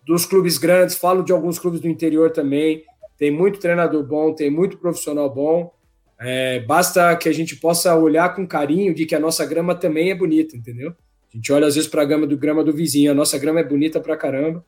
[0.04, 2.82] dos clubes grandes, falo de alguns clubes do interior também.
[3.18, 5.72] Tem muito treinador bom, tem muito profissional bom.
[6.18, 10.10] É, basta que a gente possa olhar com carinho de que a nossa grama também
[10.10, 10.94] é bonita, entendeu?
[11.32, 13.60] A gente olha às vezes para a grama do grama do vizinho, a nossa grama
[13.60, 14.64] é bonita pra caramba.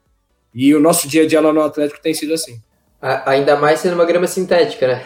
[0.55, 2.61] E o nosso dia a dia lá no Atlético tem sido assim.
[3.01, 5.03] ainda mais sendo uma grama sintética, né?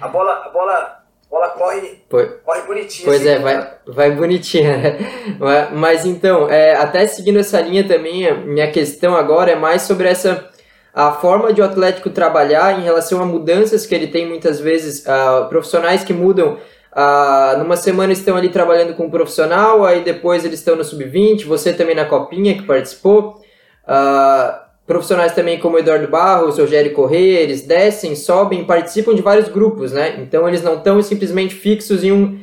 [0.00, 0.99] a bola, a bola,
[1.30, 2.02] bola corre,
[2.44, 3.04] corre bonitinha.
[3.04, 4.76] Pois assim, é, vai, vai bonitinha.
[4.76, 5.68] Né?
[5.72, 10.50] Mas então, é, até seguindo essa linha também, minha questão agora é mais sobre essa
[10.92, 15.06] a forma de o Atlético trabalhar em relação a mudanças que ele tem muitas vezes,
[15.06, 16.58] uh, profissionais que mudam.
[16.92, 21.44] Uh, numa semana estão ali trabalhando com um profissional, aí depois eles estão no sub-20,
[21.44, 23.40] você também na copinha que participou.
[23.84, 29.92] Uh, profissionais também como Eduardo Barros, Rogério Corrêa, eles descem, sobem, participam de vários grupos,
[29.92, 30.16] né?
[30.18, 32.40] Então eles não estão simplesmente fixos em um.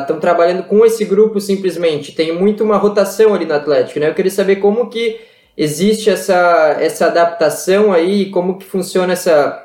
[0.00, 2.12] Estão uh, trabalhando com esse grupo simplesmente.
[2.12, 4.08] Tem muito uma rotação ali no Atlético, né?
[4.08, 5.20] Eu queria saber como que
[5.54, 9.62] existe essa, essa adaptação aí, como que funciona essa,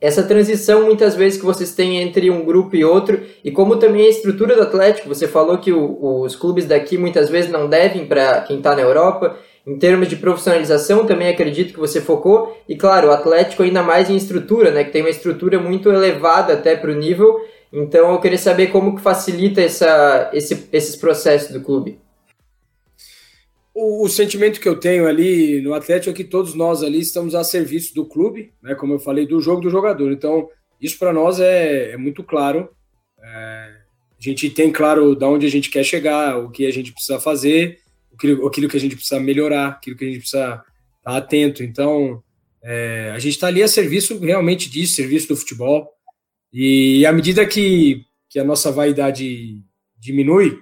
[0.00, 4.06] essa transição muitas vezes que vocês têm entre um grupo e outro, e como também
[4.06, 8.06] a estrutura do Atlético, você falou que o, os clubes daqui muitas vezes não devem
[8.06, 9.36] para quem está na Europa,
[9.68, 14.08] em termos de profissionalização também acredito que você focou, e claro, o Atlético ainda mais
[14.08, 17.38] em estrutura, né, que tem uma estrutura muito elevada até para o nível,
[17.70, 21.98] então eu queria saber como que facilita essa, esse, esses processos do clube.
[23.74, 27.34] O, o, sentimento que eu tenho ali no Atlético é que todos nós ali estamos
[27.34, 30.10] a serviço do clube, né, como eu falei, do jogo do jogador.
[30.10, 30.48] Então,
[30.80, 32.70] isso para nós é, é, muito claro.
[33.22, 36.90] É, a gente tem claro de onde a gente quer chegar, o que a gente
[36.90, 37.78] precisa fazer,
[38.18, 40.62] aquilo, que a gente precisa melhorar, aquilo que a gente precisa
[40.98, 41.62] estar atento.
[41.62, 42.22] Então,
[42.62, 45.88] é, a gente está ali a serviço realmente disso, serviço do futebol.
[46.52, 49.62] E à medida que, que a nossa vaidade
[49.98, 50.58] diminui,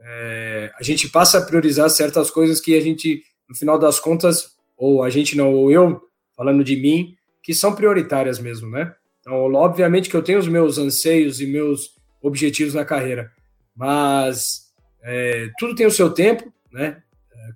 [0.00, 4.52] é, a gente passa a priorizar certas coisas que a gente, no final das contas,
[4.76, 6.00] ou a gente não, ou eu,
[6.36, 8.94] falando de mim, que são prioritárias mesmo, né?
[9.20, 13.30] Então, obviamente que eu tenho os meus anseios e meus objetivos na carreira,
[13.74, 17.02] mas é, tudo tem o seu tempo, né?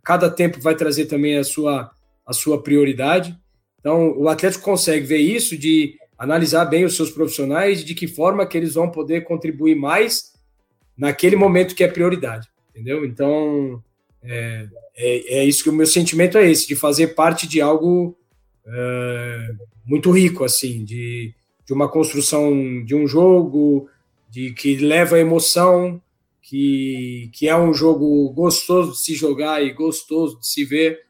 [0.04, 1.90] Cada tempo vai trazer também a sua,
[2.26, 3.36] a sua prioridade.
[3.78, 8.46] Então, o Atlético consegue ver isso de analisar bem os seus profissionais, de que forma
[8.46, 10.32] que eles vão poder contribuir mais
[10.96, 13.04] naquele momento que é prioridade, entendeu?
[13.04, 13.82] Então,
[14.22, 18.16] é, é, é, isso que o meu sentimento é esse, de fazer parte de algo
[18.66, 19.50] é,
[19.84, 21.34] muito rico, assim, de,
[21.66, 23.88] de uma construção de um jogo,
[24.30, 26.00] de que leva emoção,
[26.48, 31.00] que, que é um jogo gostoso de se jogar e gostoso de se ver,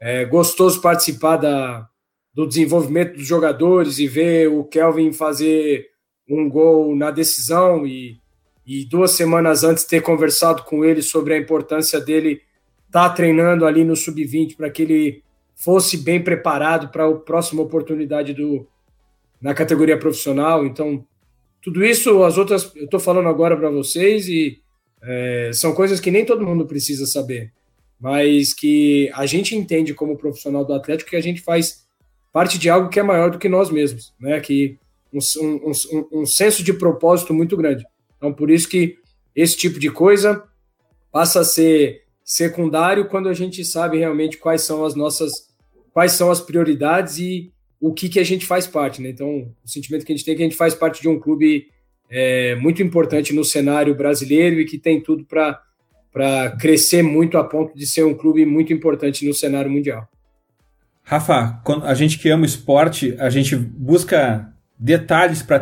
[0.00, 1.88] é gostoso participar da,
[2.34, 5.88] do desenvolvimento dos jogadores e ver o Kelvin fazer
[6.28, 8.20] um gol na decisão e
[8.68, 12.42] e duas semanas antes ter conversado com ele sobre a importância dele
[12.86, 15.24] estar tá treinando ali no sub-20 para que ele
[15.56, 18.68] fosse bem preparado para a próxima oportunidade do
[19.40, 20.66] na categoria profissional.
[20.66, 21.02] Então,
[21.62, 24.60] tudo isso, as outras, eu estou falando agora para vocês e
[25.02, 27.52] é, são coisas que nem todo mundo precisa saber,
[28.00, 31.86] mas que a gente entende como profissional do Atlético que a gente faz
[32.32, 34.38] parte de algo que é maior do que nós mesmos, né?
[34.40, 34.78] Que
[35.12, 37.84] um, um, um, um senso de propósito muito grande.
[38.16, 38.98] Então, por isso que
[39.34, 40.44] esse tipo de coisa
[41.10, 45.48] passa a ser secundário quando a gente sabe realmente quais são as nossas,
[45.92, 49.10] quais são as prioridades e o que, que a gente faz parte, né?
[49.10, 51.18] Então, o sentimento que a gente tem é que a gente faz parte de um
[51.18, 51.68] clube
[52.10, 57.76] é, muito importante no cenário brasileiro e que tem tudo para crescer muito a ponto
[57.76, 60.08] de ser um clube muito importante no cenário mundial.
[61.02, 65.58] Rafa, a gente que ama esporte, a gente busca detalhes para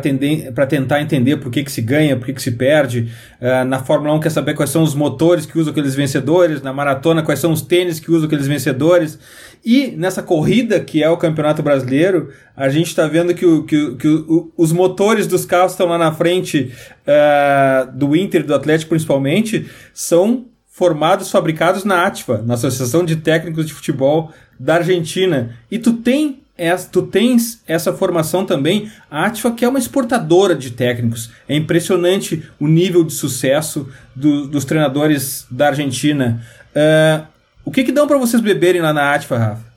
[0.67, 3.11] tentar entender por que, que se ganha, por que, que se perde.
[3.41, 6.71] Uh, na Fórmula 1 quer saber quais são os motores que usam aqueles vencedores, na
[6.71, 9.17] maratona quais são os tênis que usam aqueles vencedores.
[9.65, 13.95] E nessa corrida que é o Campeonato Brasileiro, a gente está vendo que, o, que,
[13.95, 16.71] que o, os motores dos carros estão lá na frente
[17.07, 23.65] uh, do Inter do Atlético principalmente, são formados, fabricados na ATFA, na Associação de Técnicos
[23.65, 25.55] de Futebol da Argentina.
[25.71, 26.43] E tu tem
[26.91, 28.91] tu tens essa formação também.
[29.09, 31.31] A Atfa, que é uma exportadora de técnicos.
[31.47, 36.43] É impressionante o nível de sucesso do, dos treinadores da Argentina.
[36.71, 37.27] Uh,
[37.63, 39.67] o que, que dão para vocês beberem lá na Atfa, Rafa?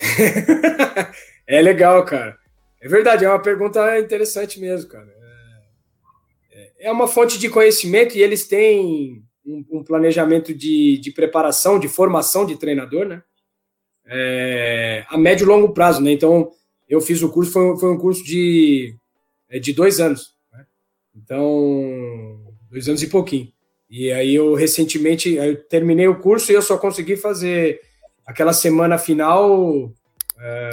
[1.46, 2.36] é legal, cara.
[2.80, 5.08] É verdade, é uma pergunta interessante mesmo, cara.
[6.52, 11.78] É, é uma fonte de conhecimento e eles têm um, um planejamento de, de preparação,
[11.78, 13.22] de formação de treinador, né?
[14.06, 16.12] É, a médio e longo prazo, né?
[16.12, 16.50] Então,
[16.88, 18.94] eu fiz o curso, foi, foi um curso de,
[19.48, 20.34] é, de dois anos.
[20.52, 20.64] Né?
[21.16, 22.40] Então,
[22.70, 23.52] dois anos e pouquinho.
[23.88, 27.80] E aí eu recentemente eu terminei o curso e eu só consegui fazer
[28.24, 29.92] aquela semana final,
[30.38, 30.70] é,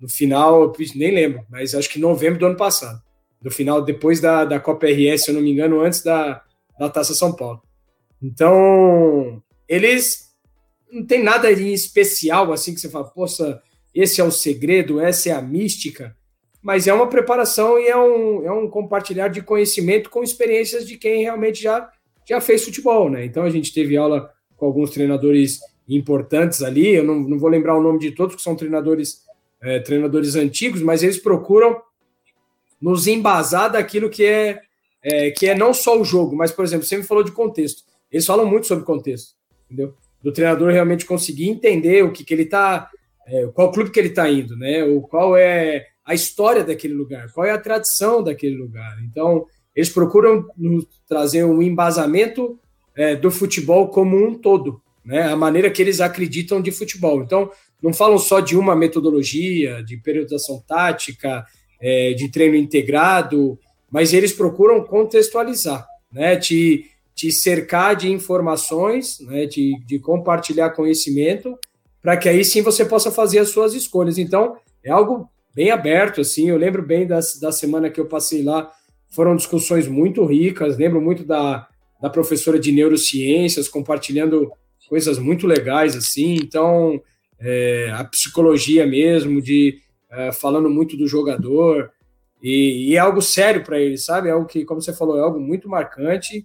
[0.00, 3.00] no final, nem lembro, mas acho que novembro do ano passado.
[3.40, 6.42] No final, depois da, da Copa RS, se eu não me engano, antes da,
[6.78, 7.62] da Taça São Paulo.
[8.20, 10.31] Então, eles
[10.92, 13.60] não tem nada em especial assim que você fala, poxa,
[13.94, 16.14] esse é o segredo, essa é a mística,
[16.62, 20.96] mas é uma preparação e é um, é um compartilhar de conhecimento com experiências de
[20.96, 21.90] quem realmente já,
[22.28, 23.24] já fez futebol, né?
[23.24, 27.76] Então a gente teve aula com alguns treinadores importantes ali, eu não, não vou lembrar
[27.76, 29.24] o nome de todos, que são treinadores,
[29.60, 31.82] é, treinadores antigos, mas eles procuram
[32.80, 34.60] nos embasar daquilo que é,
[35.02, 37.82] é, que é não só o jogo, mas, por exemplo, você me falou de contexto.
[38.10, 39.34] Eles falam muito sobre contexto,
[39.66, 39.94] entendeu?
[40.22, 42.88] Do treinador realmente conseguir entender o que, que ele está,
[43.26, 44.84] é, qual clube que ele está indo, né?
[44.84, 48.98] Ou qual é a história daquele lugar, qual é a tradição daquele lugar.
[49.04, 50.44] Então, eles procuram
[51.08, 52.58] trazer um embasamento
[52.94, 55.22] é, do futebol como um todo, né?
[55.22, 57.22] A maneira que eles acreditam de futebol.
[57.22, 57.50] Então,
[57.82, 61.44] não falam só de uma metodologia, de periodização tática,
[61.80, 63.58] é, de treino integrado,
[63.90, 66.36] mas eles procuram contextualizar, né?
[66.36, 66.86] Te,
[67.22, 69.46] te cercar de informações, né?
[69.46, 71.56] de, de compartilhar conhecimento,
[72.02, 74.18] para que aí sim você possa fazer as suas escolhas.
[74.18, 76.48] Então, é algo bem aberto, assim.
[76.48, 78.72] Eu lembro bem das, da semana que eu passei lá,
[79.08, 80.76] foram discussões muito ricas.
[80.76, 81.68] Lembro muito da,
[82.00, 84.50] da professora de neurociências compartilhando
[84.88, 86.34] coisas muito legais, assim.
[86.34, 87.00] Então,
[87.38, 89.78] é, a psicologia mesmo, de
[90.10, 91.92] é, falando muito do jogador.
[92.42, 94.26] E, e é algo sério para ele, sabe?
[94.26, 96.44] É algo que, como você falou, é algo muito marcante,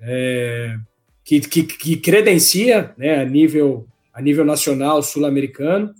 [0.00, 0.76] é,
[1.24, 5.92] que, que, que, credencia né, a, nível, a nível nacional sul-americano.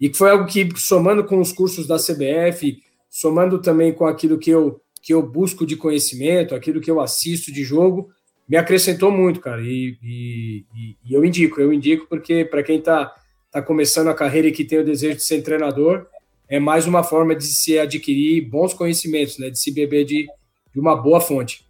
[0.00, 2.78] E que foi algo que, somando com os cursos da CBF,
[3.08, 7.52] somando também com aquilo que eu, que eu busco de conhecimento, aquilo que eu assisto
[7.52, 8.10] de jogo,
[8.48, 9.62] me acrescentou muito, cara.
[9.62, 10.64] E, e,
[11.04, 13.12] e eu indico, eu indico porque para quem está
[13.50, 16.06] tá começando a carreira e que tem o desejo de ser treinador,
[16.48, 19.50] é mais uma forma de se adquirir bons conhecimentos, né?
[19.50, 20.26] De se beber de,
[20.72, 21.65] de uma boa fonte.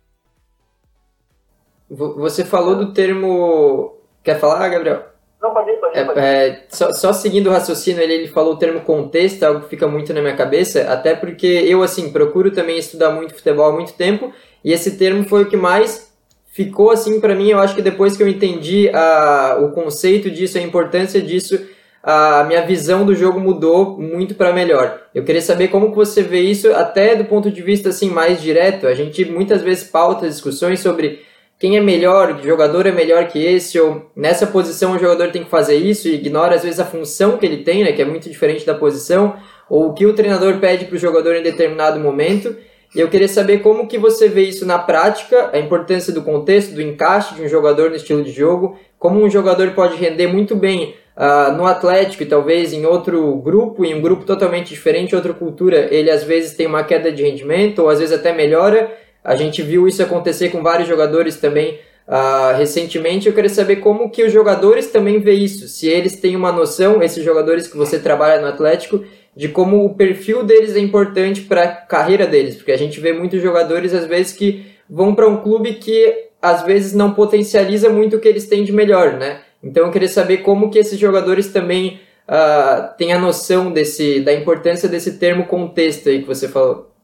[1.91, 3.97] Você falou do termo.
[4.23, 5.05] Quer falar, Gabriel?
[5.41, 6.05] Não, pode ir, pode ir.
[6.05, 6.23] Pode ir.
[6.23, 9.69] É, é, só, só, seguindo o raciocínio, ele, ele falou o termo contexto, algo que
[9.69, 13.73] fica muito na minha cabeça, até porque eu, assim, procuro também estudar muito futebol há
[13.73, 14.33] muito tempo,
[14.65, 16.13] e esse termo foi o que mais
[16.57, 20.57] ficou, assim, para mim, eu acho que depois que eu entendi a, o conceito disso,
[20.57, 21.61] a importância disso,
[22.03, 25.03] a minha visão do jogo mudou muito para melhor.
[25.15, 28.41] Eu queria saber como que você vê isso, até do ponto de vista, assim, mais
[28.41, 28.87] direto.
[28.87, 31.27] A gente muitas vezes pauta discussões sobre
[31.59, 35.43] quem é melhor, que jogador é melhor que esse, ou nessa posição o jogador tem
[35.43, 38.05] que fazer isso e ignora às vezes a função que ele tem, né, que é
[38.05, 39.37] muito diferente da posição,
[39.69, 42.55] ou o que o treinador pede para o jogador em determinado momento.
[42.95, 46.75] E eu queria saber como que você vê isso na prática, a importância do contexto,
[46.75, 50.55] do encaixe de um jogador no estilo de jogo, como um jogador pode render muito
[50.55, 55.35] bem uh, no Atlético e talvez em outro grupo, em um grupo totalmente diferente, outra
[55.35, 58.91] cultura, ele às vezes tem uma queda de rendimento, ou às vezes até melhora,
[59.27, 63.27] a gente viu isso acontecer com vários jogadores também uh, recentemente.
[63.27, 65.67] Eu queria saber como que os jogadores também veem isso.
[65.67, 69.03] Se eles têm uma noção, esses jogadores que você trabalha no Atlético,
[69.35, 72.55] de como o perfil deles é importante para a carreira deles.
[72.55, 76.63] Porque a gente vê muitos jogadores, às vezes, que vão para um clube que às
[76.63, 79.41] vezes não potencializa muito o que eles têm de melhor, né?
[79.61, 81.99] Então eu queria saber como que esses jogadores também
[82.29, 86.96] uh, têm a noção desse, da importância desse termo contexto aí que você falou.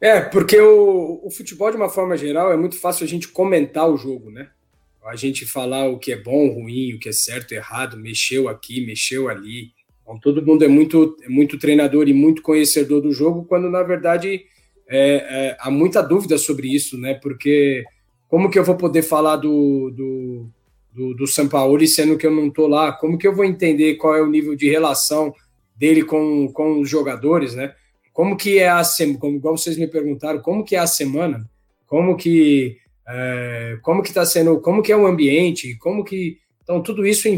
[0.00, 3.88] É, porque o, o, futebol, de uma forma geral, é muito fácil a gente comentar
[3.88, 4.50] o jogo, né?
[5.04, 8.84] A gente falar o que é bom, ruim, o que é certo, errado, mexeu aqui,
[8.84, 9.70] mexeu ali.
[10.02, 13.82] Então, todo mundo é muito, é muito treinador e muito conhecedor do jogo, quando na
[13.82, 14.44] verdade
[14.88, 15.14] é,
[15.48, 17.14] é, há muita dúvida sobre isso, né?
[17.14, 17.84] Porque
[18.28, 20.48] como que eu vou poder falar do, do,
[20.92, 22.92] do, do Paulo, sendo que eu não estou lá?
[22.92, 25.32] Como que eu vou entender qual é o nível de relação
[25.76, 27.74] dele com, com os jogadores, né?
[28.16, 31.46] Como que é a semana, como igual vocês me perguntaram, como que é a semana,
[31.86, 36.82] como que é, como que está sendo, como que é o ambiente, como que então
[36.82, 37.28] tudo isso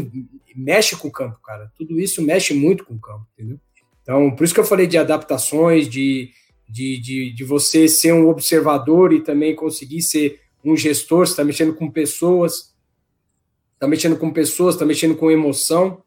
[0.55, 1.69] mexe com o campo, cara.
[1.77, 3.59] Tudo isso mexe muito com o campo, entendeu?
[4.01, 6.29] Então por isso que eu falei de adaptações, de
[6.65, 11.43] de, de, de você ser um observador e também conseguir ser um gestor, você está
[11.43, 12.73] mexendo com pessoas,
[13.73, 16.01] está mexendo com pessoas, está mexendo com emoção,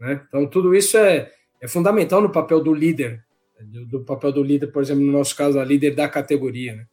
[0.00, 0.22] né?
[0.26, 3.22] Então tudo isso é, é fundamental no papel do líder,
[3.64, 6.76] do, do, papel do líder, por exemplo, no nosso caso, a líder da categoria.
[6.76, 6.86] Né?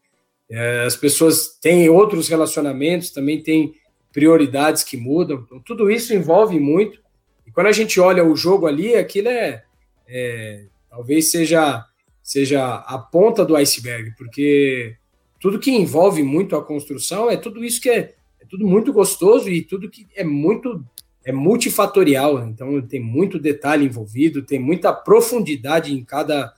[0.50, 3.74] É, as pessoas têm outros relacionamentos, também têm
[4.12, 7.02] prioridades que mudam, então, tudo isso envolve muito.
[7.48, 9.64] E quando a gente olha o jogo ali, aquilo é,
[10.08, 11.86] é talvez seja,
[12.22, 14.96] seja a ponta do iceberg, porque
[15.40, 19.50] tudo que envolve muito a construção é tudo isso que é, é tudo muito gostoso
[19.50, 20.86] e tudo que é muito
[21.24, 26.52] é multifatorial, então tem muito detalhe envolvido, tem muita profundidade em cada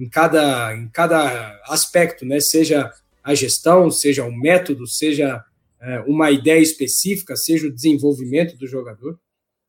[0.00, 2.40] em cada em cada aspecto, né?
[2.40, 2.90] Seja
[3.22, 5.44] a gestão, seja o método, seja
[5.80, 9.18] é, uma ideia específica, seja o desenvolvimento do jogador.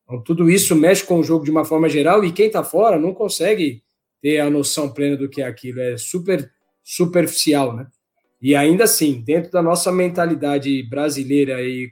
[0.04, 2.98] Então, tudo isso mexe com o jogo de uma forma geral e quem está fora
[2.98, 3.84] não consegue
[4.22, 6.52] ter a noção plena do que é aquilo, é super
[6.84, 7.88] superficial, né?
[8.42, 11.92] E ainda assim, dentro da nossa mentalidade brasileira e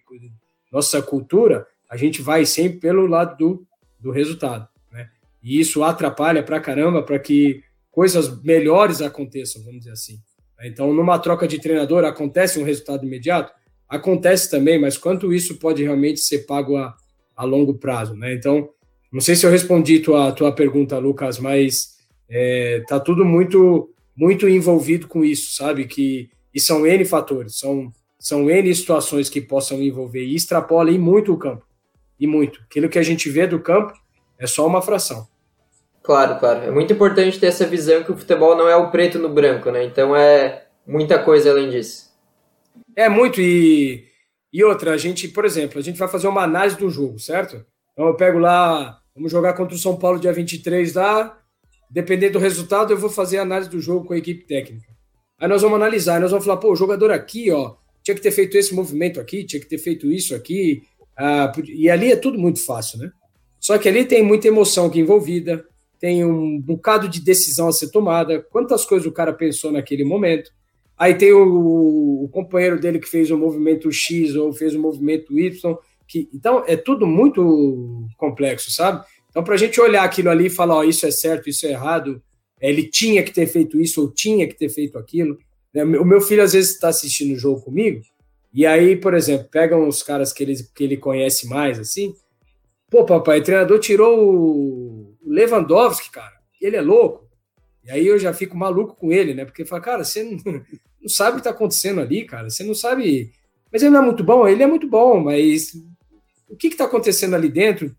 [0.72, 3.68] nossa cultura, a gente vai sempre pelo lado do,
[4.00, 5.10] do resultado, né?
[5.42, 7.64] E isso atrapalha pra caramba para que
[8.00, 10.20] coisas melhores aconteçam, vamos dizer assim.
[10.64, 13.52] Então, numa troca de treinador, acontece um resultado imediato?
[13.90, 16.96] Acontece também, mas quanto isso pode realmente ser pago a,
[17.36, 18.34] a longo prazo, né?
[18.34, 18.70] Então,
[19.12, 21.98] não sei se eu respondi tua, tua pergunta, Lucas, mas
[22.30, 25.86] é, tá tudo muito muito envolvido com isso, sabe?
[25.86, 30.98] Que e são N fatores, são, são N situações que possam envolver e extrapola e
[30.98, 31.68] muito o campo.
[32.18, 32.62] E muito.
[32.62, 33.92] Aquilo que a gente vê do campo
[34.38, 35.28] é só uma fração.
[36.10, 36.62] Claro, claro.
[36.66, 39.70] É muito importante ter essa visão que o futebol não é o preto no branco,
[39.70, 39.84] né?
[39.84, 42.10] Então é muita coisa além disso.
[42.96, 43.40] É muito.
[43.40, 44.06] E,
[44.52, 47.64] e outra, a gente, por exemplo, a gente vai fazer uma análise do jogo, certo?
[47.94, 51.38] Então eu pego lá, vamos jogar contra o São Paulo dia 23 lá,
[51.92, 54.88] dependendo do resultado, eu vou fazer a análise do jogo com a equipe técnica.
[55.40, 58.32] Aí nós vamos analisar, nós vamos falar, pô, o jogador aqui, ó, tinha que ter
[58.32, 60.82] feito esse movimento aqui, tinha que ter feito isso aqui.
[61.16, 63.12] Ah, e ali é tudo muito fácil, né?
[63.60, 65.69] Só que ali tem muita emoção aqui envolvida,
[66.00, 70.52] tem um bocado de decisão a ser tomada, quantas coisas o cara pensou naquele momento.
[70.98, 75.38] Aí tem o, o companheiro dele que fez o movimento X ou fez o movimento
[75.38, 75.78] Y.
[76.08, 79.06] Que, então é tudo muito complexo, sabe?
[79.30, 81.72] Então, para a gente olhar aquilo ali e falar, ó, isso é certo, isso é
[81.72, 82.22] errado,
[82.60, 85.38] ele tinha que ter feito isso ou tinha que ter feito aquilo.
[85.74, 85.84] Né?
[85.84, 88.02] O meu filho às vezes está assistindo o jogo comigo,
[88.52, 92.14] e aí, por exemplo, pegam os caras que ele, que ele conhece mais, assim.
[92.90, 96.34] Pô, papai, o treinador tirou o Lewandowski, cara.
[96.62, 97.30] Ele é louco.
[97.84, 99.46] E aí eu já fico maluco com ele, né?
[99.46, 100.38] Porque fala, cara, você não,
[101.02, 102.50] não sabe o que está acontecendo ali, cara.
[102.50, 103.32] Você não sabe.
[103.72, 105.74] Mas ele não é muito bom, ele é muito bom, mas
[106.50, 107.96] o que está acontecendo ali dentro?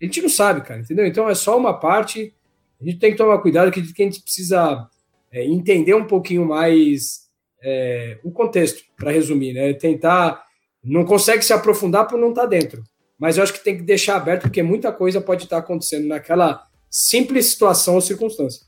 [0.00, 1.06] A gente não sabe, cara, entendeu?
[1.06, 2.34] Então é só uma parte.
[2.80, 4.88] A gente tem que tomar cuidado que a gente precisa
[5.30, 7.28] é, entender um pouquinho mais
[7.62, 9.72] é, o contexto, para resumir, né?
[9.74, 10.42] Tentar.
[10.82, 12.82] Não consegue se aprofundar por não estar tá dentro.
[13.18, 16.08] Mas eu acho que tem que deixar aberto, porque muita coisa pode estar tá acontecendo
[16.08, 18.66] naquela simples situação ou circunstância.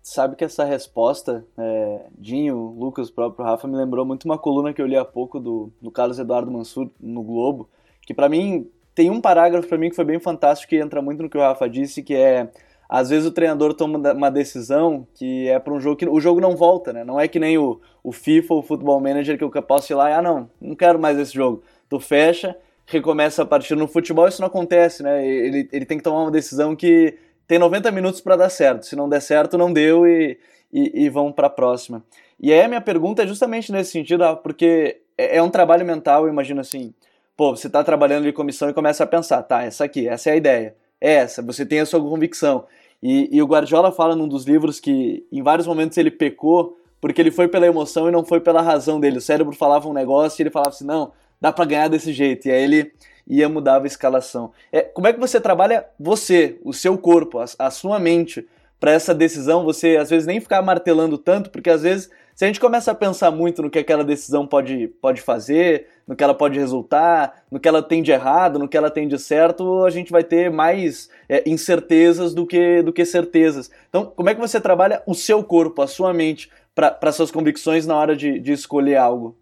[0.00, 4.80] Sabe que essa resposta, é, Dinho, Lucas, próprio Rafa, me lembrou muito uma coluna que
[4.80, 7.68] eu li há pouco do, do Carlos Eduardo Mansur no Globo,
[8.02, 11.22] que para mim tem um parágrafo para mim que foi bem fantástico que entra muito
[11.22, 12.50] no que o Rafa disse, que é
[12.88, 16.40] às vezes o treinador toma uma decisão que é para um jogo que o jogo
[16.40, 17.02] não volta, né?
[17.02, 19.96] Não é que nem o, o FIFA ou o Football Manager que eu posso ir
[19.96, 21.62] lá e, ah, não, não quero mais esse jogo.
[21.88, 22.56] Tu fecha,
[22.86, 25.26] recomeça a partir no futebol, isso não acontece, né?
[25.26, 28.86] Ele, ele tem que tomar uma decisão que tem 90 minutos para dar certo.
[28.86, 30.38] Se não der certo, não deu e,
[30.72, 32.02] e, e vamos para a próxima.
[32.40, 36.24] E aí a minha pergunta é justamente nesse sentido, porque é, é um trabalho mental,
[36.24, 36.92] eu imagino assim,
[37.36, 40.32] pô, você está trabalhando de comissão e começa a pensar, tá, essa aqui, essa é
[40.32, 42.66] a ideia, é essa, você tem a sua convicção.
[43.02, 47.20] E, e o Guardiola fala num dos livros que em vários momentos ele pecou porque
[47.20, 49.18] ele foi pela emoção e não foi pela razão dele.
[49.18, 52.48] O cérebro falava um negócio e ele falava assim, não, dá para ganhar desse jeito.
[52.48, 52.92] E aí ele
[53.26, 54.52] ia mudar a escalação.
[54.70, 58.46] É, como é que você trabalha você, o seu corpo, a, a sua mente,
[58.78, 59.64] para essa decisão?
[59.64, 62.94] Você às vezes nem ficar martelando tanto, porque às vezes se a gente começa a
[62.94, 67.60] pensar muito no que aquela decisão pode, pode fazer, no que ela pode resultar, no
[67.60, 70.50] que ela tem de errado, no que ela tem de certo, a gente vai ter
[70.50, 73.70] mais é, incertezas do que, do que certezas.
[73.88, 77.86] Então, como é que você trabalha o seu corpo, a sua mente, para suas convicções
[77.86, 79.38] na hora de, de escolher algo?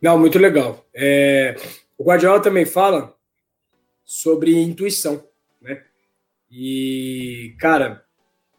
[0.00, 0.84] Não, muito legal.
[0.94, 1.56] É,
[2.02, 3.16] o Guardiola também fala
[4.04, 5.24] sobre intuição,
[5.60, 5.84] né?
[6.50, 8.04] E, cara,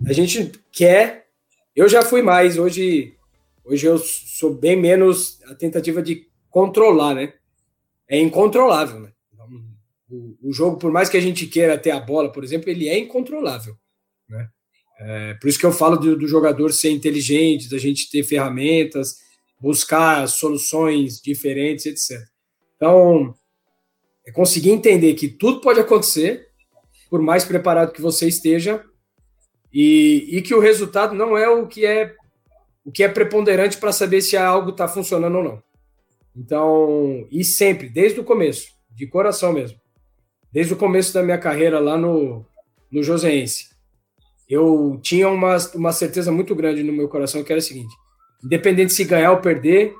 [0.08, 1.28] a gente quer.
[1.76, 3.18] Eu já fui mais, hoje,
[3.66, 7.34] hoje eu sou bem menos a tentativa de controlar, né?
[8.08, 9.12] É incontrolável, né?
[9.34, 9.50] Então,
[10.42, 12.98] o, jogo, por mais que a gente queira ter a bola, por exemplo, ele é
[12.98, 13.76] incontrolável,
[14.30, 14.48] né?
[15.00, 19.18] É, por isso que eu falo do, do jogador ser inteligente, da gente ter ferramentas,
[19.60, 22.33] buscar soluções diferentes, etc.
[22.84, 23.34] Então,
[24.28, 26.50] é conseguir entender que tudo pode acontecer,
[27.10, 28.84] por mais preparado que você esteja,
[29.72, 32.14] e, e que o resultado não é o que é
[32.86, 35.64] o que é preponderante para saber se algo está funcionando ou não.
[36.36, 39.80] Então, e sempre, desde o começo, de coração mesmo,
[40.52, 42.46] desde o começo da minha carreira lá no,
[42.92, 43.70] no Joseense,
[44.50, 47.96] eu tinha uma, uma certeza muito grande no meu coração que era o seguinte:
[48.44, 49.96] independente se ganhar ou perder,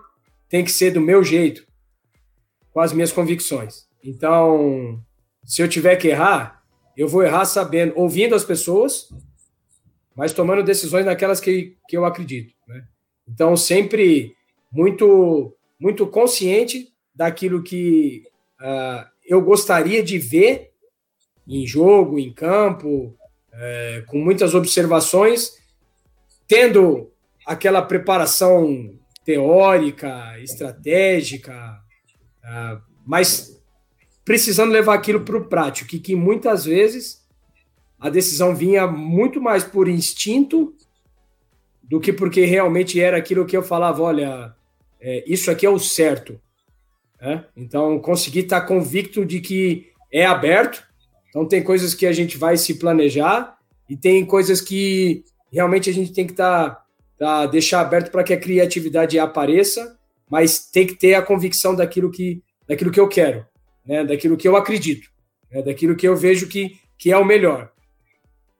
[0.50, 1.66] tem que ser do meu jeito,
[2.74, 3.88] com as minhas convicções.
[4.04, 5.00] Então,
[5.46, 6.64] se eu tiver que errar,
[6.98, 9.10] eu vou errar sabendo, ouvindo as pessoas,
[10.16, 12.54] mas tomando decisões naquelas que, que eu acredito.
[12.68, 12.84] Né?
[13.28, 14.36] Então, sempre
[14.72, 18.24] muito, muito consciente daquilo que
[18.60, 20.72] uh, eu gostaria de ver
[21.48, 23.16] em jogo, em campo,
[23.54, 25.58] uh, com muitas observações,
[26.48, 27.12] tendo
[27.46, 31.83] aquela preparação teórica, estratégica,
[33.06, 33.62] mas
[34.26, 37.24] precisando levar aquilo para o prático, que, que muitas vezes
[38.00, 40.74] a decisão vinha muito mais por instinto
[41.84, 44.56] do que porque realmente era aquilo que eu falava, olha,
[45.00, 46.40] é, isso aqui é o certo.
[47.22, 47.46] Né?
[47.56, 50.84] Então, conseguir estar tá convicto de que é aberto.
[51.30, 53.58] Então, tem coisas que a gente vai se planejar
[53.90, 56.86] e tem coisas que realmente a gente tem que estar tá,
[57.18, 59.98] tá, deixar aberto para que a criatividade apareça,
[60.34, 63.46] mas tem que ter a convicção daquilo que, daquilo que eu quero
[63.86, 65.10] né, daquilo que eu acredito,
[65.52, 67.72] né, daquilo que eu vejo que, que é o melhor.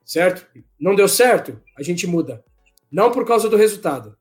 [0.04, 0.46] Certo?
[0.78, 1.60] Não deu certo?
[1.76, 2.44] A gente muda.
[2.92, 4.16] Não por causa do resultado,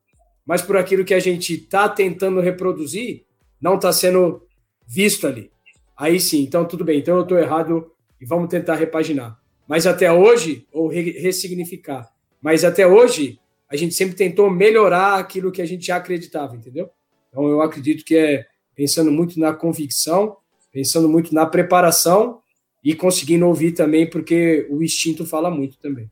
[0.45, 3.25] mas por aquilo que a gente está tentando reproduzir,
[3.61, 4.47] não está sendo
[4.87, 5.51] visto ali.
[5.95, 9.39] Aí sim, então tudo bem, então eu estou errado e vamos tentar repaginar.
[9.67, 12.09] Mas até hoje, ou re ressignificar,
[12.41, 13.39] mas até hoje,
[13.69, 16.89] a gente sempre tentou melhorar aquilo que a gente já acreditava, entendeu?
[17.33, 20.37] Então eu acredito que é pensando muito na convicção
[20.73, 22.39] pensando muito na preparação
[22.83, 26.09] e conseguindo ouvir também, porque o instinto fala muito também.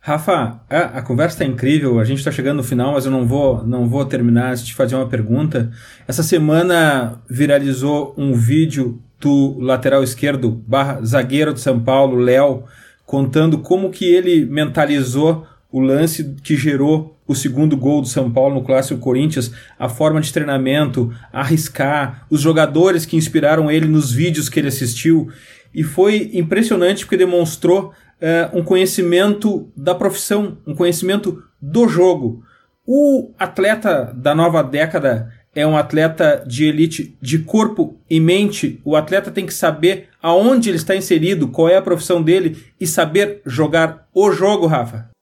[0.00, 3.26] Rafa, a, a conversa está incrível, a gente está chegando no final, mas eu não
[3.26, 5.70] vou, não vou terminar antes de fazer uma pergunta.
[6.08, 12.64] Essa semana viralizou um vídeo do lateral esquerdo, barra zagueiro de São Paulo, Léo,
[13.04, 18.54] contando como que ele mentalizou o lance que gerou o segundo gol do São Paulo
[18.54, 24.48] no Clássico Corinthians, a forma de treinamento, arriscar, os jogadores que inspiraram ele nos vídeos
[24.48, 25.30] que ele assistiu.
[25.74, 32.42] E foi impressionante porque demonstrou uh, um conhecimento da profissão, um conhecimento do jogo.
[32.86, 38.80] O atleta da nova década é um atleta de elite de corpo e mente.
[38.82, 42.86] O atleta tem que saber aonde ele está inserido, qual é a profissão dele e
[42.86, 45.14] saber jogar o jogo, Rafa.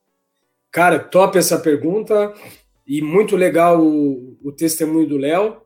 [0.75, 2.35] Cara, top essa pergunta
[2.85, 5.59] e muito legal o, o testemunho do Léo,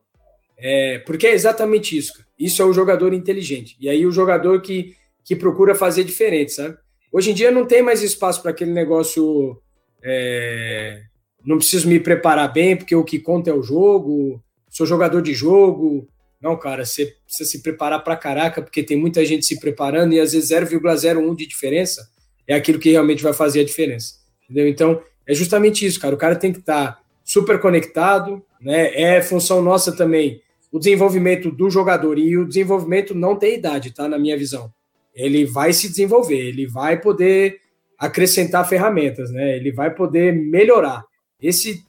[0.59, 2.13] é, porque é exatamente isso.
[2.39, 3.75] Isso é o jogador inteligente.
[3.81, 4.95] E aí o jogador que,
[5.25, 6.77] que procura fazer diferente, sabe?
[7.11, 9.59] Hoje em dia não tem mais espaço para aquele negócio.
[10.05, 11.05] É,
[11.43, 14.45] não preciso me preparar bem, porque o que conta é o jogo.
[14.69, 16.07] Sou jogador de jogo.
[16.39, 20.21] Não, cara, você precisa se preparar para caraca, porque tem muita gente se preparando e
[20.21, 22.07] às vezes 0,01 de diferença
[22.47, 24.18] é aquilo que realmente vai fazer a diferença.
[24.49, 24.69] Entendeu?
[24.69, 26.15] Então, é justamente isso, cara.
[26.15, 28.95] O cara tem que estar tá super conectado, né?
[28.95, 30.41] É função nossa também
[30.71, 34.09] o desenvolvimento do jogador e o desenvolvimento não tem idade, tá?
[34.09, 34.73] Na minha visão.
[35.15, 37.61] Ele vai se desenvolver, ele vai poder
[37.99, 39.57] acrescentar ferramentas, né?
[39.57, 41.05] Ele vai poder melhorar.
[41.41, 41.83] Esse,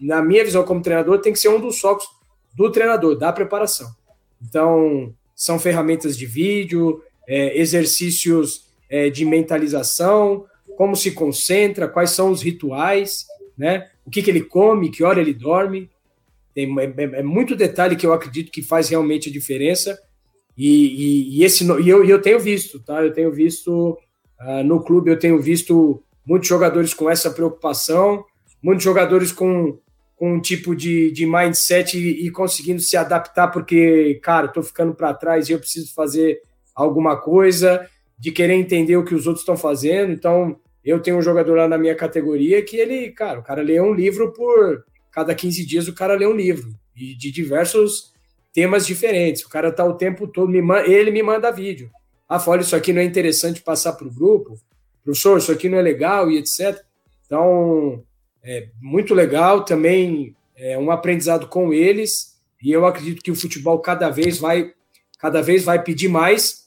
[0.00, 2.06] na minha visão como treinador, tem que ser um dos focos
[2.54, 3.90] do treinador, da preparação.
[4.40, 10.44] Então, são ferramentas de vídeo, é, exercícios é, de mentalização,
[10.76, 13.88] como se concentra, quais são os rituais, né?
[14.04, 15.90] O que, que ele come, que hora ele dorme.
[16.54, 19.98] Tem, é, é, é muito detalhe que eu acredito que faz realmente a diferença.
[20.56, 23.02] E, e, e esse e eu, eu tenho visto, tá?
[23.02, 23.98] Eu tenho visto
[24.40, 28.24] uh, no clube, eu tenho visto muitos jogadores com essa preocupação,
[28.62, 29.78] muitos jogadores com,
[30.14, 34.94] com um tipo de, de mindset e, e conseguindo se adaptar, porque, cara, estou ficando
[34.94, 36.40] para trás e eu preciso fazer
[36.74, 37.88] alguma coisa
[38.22, 40.12] de querer entender o que os outros estão fazendo.
[40.12, 43.80] Então, eu tenho um jogador lá na minha categoria que ele, cara, o cara lê
[43.80, 48.12] um livro por cada 15 dias, o cara lê um livro e de diversos
[48.52, 49.42] temas diferentes.
[49.42, 51.90] O cara tá o tempo todo, me ele me manda vídeo.
[52.28, 54.56] Ah, olha, isso aqui não é interessante passar para o grupo.
[55.02, 56.80] Professor, isso aqui não é legal e etc.
[57.26, 58.04] Então,
[58.40, 63.80] é muito legal também, é um aprendizado com eles e eu acredito que o futebol
[63.80, 64.72] cada vez vai
[65.18, 66.61] cada vez vai pedir mais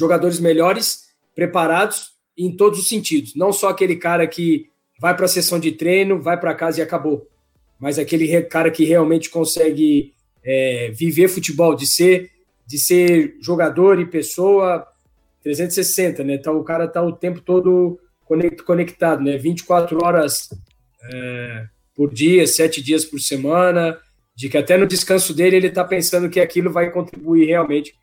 [0.00, 3.34] jogadores melhores, preparados em todos os sentidos.
[3.36, 6.82] Não só aquele cara que vai para a sessão de treino, vai para casa e
[6.82, 7.28] acabou,
[7.78, 12.30] mas aquele cara que realmente consegue é, viver futebol, de ser,
[12.66, 14.86] de ser jogador e pessoa
[15.42, 16.34] 360, né?
[16.34, 17.98] Então o cara tá o tempo todo
[18.64, 19.36] conectado, né?
[19.36, 20.50] 24 horas
[21.02, 23.98] é, por dia, sete dias por semana,
[24.34, 27.94] de que até no descanso dele ele está pensando que aquilo vai contribuir realmente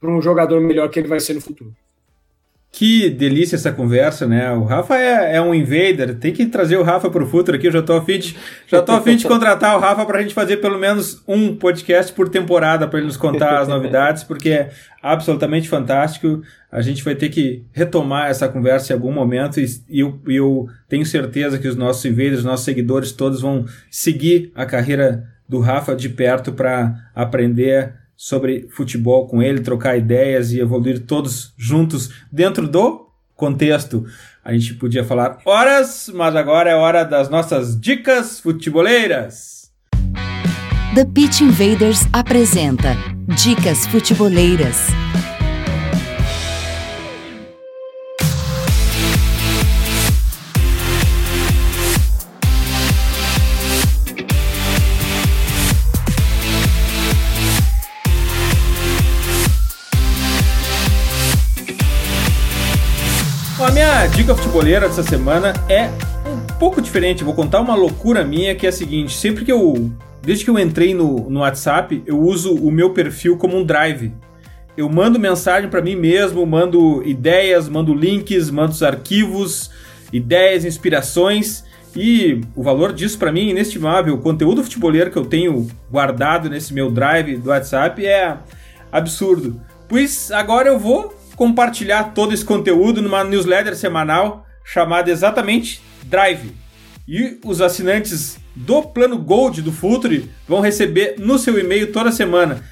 [0.00, 1.74] para um jogador melhor que ele vai ser no futuro.
[2.78, 4.52] Que delícia essa conversa, né?
[4.52, 7.68] O Rafa é, é um invader, tem que trazer o Rafa pro futuro aqui.
[7.68, 8.36] Eu já tô afim de,
[8.66, 12.28] já tô afim de contratar o Rafa pra gente fazer pelo menos um podcast por
[12.28, 14.70] temporada para ele nos contar as novidades, porque é
[15.02, 16.42] absolutamente fantástico.
[16.70, 20.66] A gente vai ter que retomar essa conversa em algum momento e, e eu, eu
[20.86, 25.60] tenho certeza que os nossos invaders, os nossos seguidores todos vão seguir a carreira do
[25.60, 32.10] Rafa de perto para aprender sobre futebol com ele, trocar ideias e evoluir todos juntos
[32.32, 34.04] dentro do contexto.
[34.44, 39.70] A gente podia falar horas, mas agora é hora das nossas dicas futeboleiras.
[40.94, 42.96] The Pitch Invaders apresenta
[43.36, 44.86] Dicas Futeboleiras.
[64.06, 65.90] A dica futebolera dessa semana é
[66.30, 67.24] um pouco diferente.
[67.24, 69.90] Vou contar uma loucura minha que é a seguinte: sempre que eu.
[70.22, 74.14] Desde que eu entrei no, no WhatsApp, eu uso o meu perfil como um drive.
[74.76, 79.72] Eu mando mensagem para mim mesmo, mando ideias, mando links, mando os arquivos,
[80.12, 81.64] ideias, inspirações.
[81.96, 84.14] E o valor disso para mim é inestimável.
[84.14, 88.36] O conteúdo futebolero que eu tenho guardado nesse meu drive do WhatsApp é
[88.92, 89.60] absurdo.
[89.88, 96.52] Pois agora eu vou compartilhar todo esse conteúdo numa newsletter semanal chamada exatamente Drive.
[97.06, 102.64] E os assinantes do plano Gold do Futre vão receber no seu e-mail toda semana.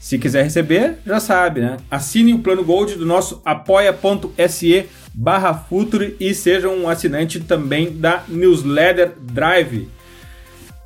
[0.00, 1.76] Se quiser receber, já sabe, né?
[1.90, 8.24] Assine o plano Gold do nosso apoia.se barra Futre e seja um assinante também da
[8.28, 9.88] newsletter Drive.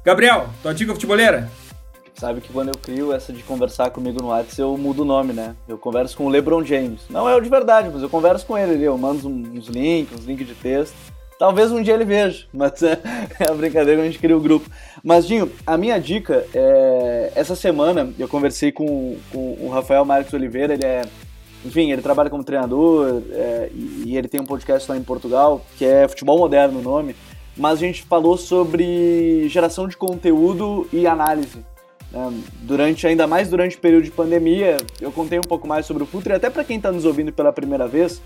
[0.05, 1.51] Gabriel, tua dica futeboleira?
[2.19, 5.35] Sabe que quando eu crio essa de conversar comigo no WhatsApp, eu mudo o nome,
[5.35, 5.55] né?
[5.69, 7.03] Eu converso com o LeBron James.
[7.11, 8.85] Não é o de verdade, mas eu converso com ele ali.
[8.85, 10.97] Eu mando uns links, uns links de texto.
[11.39, 12.99] Talvez um dia ele veja, mas é,
[13.39, 14.71] é a brincadeira que a gente cria o grupo.
[15.05, 17.33] Mas, Dinho, a minha dica é.
[17.35, 21.03] Essa semana eu conversei com, com o Rafael Marques Oliveira, ele é.
[21.67, 25.85] Enfim, ele trabalha como treinador é, e, ele tem um podcast lá em Portugal, que
[25.85, 27.15] é Futebol Moderno o nome.
[27.57, 31.65] Mas a gente falou sobre geração de conteúdo e análise.
[32.11, 32.43] Né?
[32.63, 36.07] Durante, ainda mais durante o período de pandemia, eu contei um pouco mais sobre o
[36.07, 38.23] Futre, até para quem está nos ouvindo pela primeira vez,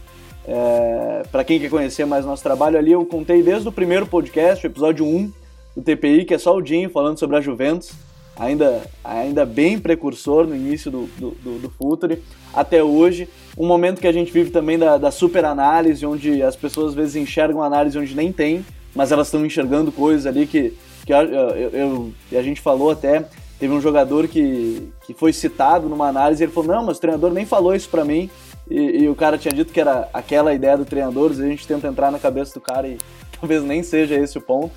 [0.47, 4.67] é, para quem quer conhecer mais nosso trabalho ali, eu contei desde o primeiro podcast,
[4.67, 5.33] o episódio 1
[5.77, 7.93] do TPI, que é só o Dinho falando sobre a Juventus,
[8.39, 12.23] ainda, ainda bem precursor no início do, do, do, do Futre,
[12.55, 13.29] até hoje.
[13.57, 16.95] Um momento que a gente vive também da, da super análise, onde as pessoas às
[16.95, 18.65] vezes enxergam análise onde nem tem,
[18.95, 20.73] mas elas estão enxergando coisas ali que,
[21.05, 23.27] que eu, eu, eu, a gente falou até
[23.61, 27.31] Teve um jogador que, que foi citado numa análise ele falou: Não, mas o treinador
[27.31, 28.31] nem falou isso para mim.
[28.71, 31.87] E, e, o cara tinha dito que era aquela ideia do treinador, a gente tenta
[31.87, 32.97] entrar na cabeça do cara e
[33.39, 34.73] talvez nem seja esse o ponto.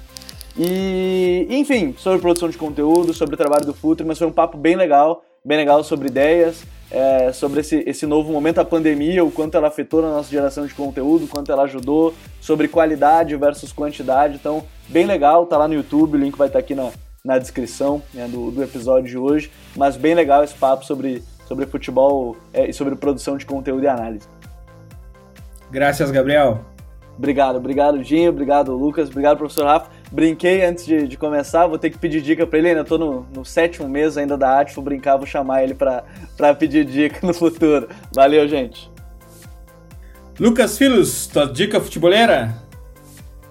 [0.58, 4.58] E, enfim, sobre produção de conteúdo, sobre o trabalho do Futre, mas foi um papo
[4.58, 9.32] bem legal, bem legal sobre ideias, é, sobre esse, esse novo momento, a pandemia, o
[9.32, 13.72] quanto ela afetou na nossa geração de conteúdo, o quanto ela ajudou, sobre qualidade versus
[13.72, 14.36] quantidade.
[14.36, 16.92] Então, bem legal, tá lá no YouTube, o link vai estar aqui na,
[17.26, 21.66] na descrição né, do, do, episódio de hoje, mas bem legal esse papo sobre, sobre
[21.66, 24.28] futebol é, e sobre produção de conteúdo e análise.
[25.72, 26.66] Graças, Gabriel.
[27.18, 29.90] Obrigado, obrigado, Dinho, obrigado, Lucas, obrigado, professor Rafa.
[30.12, 33.26] Brinquei antes de, de começar, vou ter que pedir dica para ele, ainda estou no,
[33.34, 36.04] no, sétimo mês ainda da arte, vou brincar, vou chamar ele para
[36.60, 37.88] pedir dica no futuro.
[38.14, 38.92] Valeu, gente.
[40.38, 42.62] Lucas Filhos, tua dica futeboleira?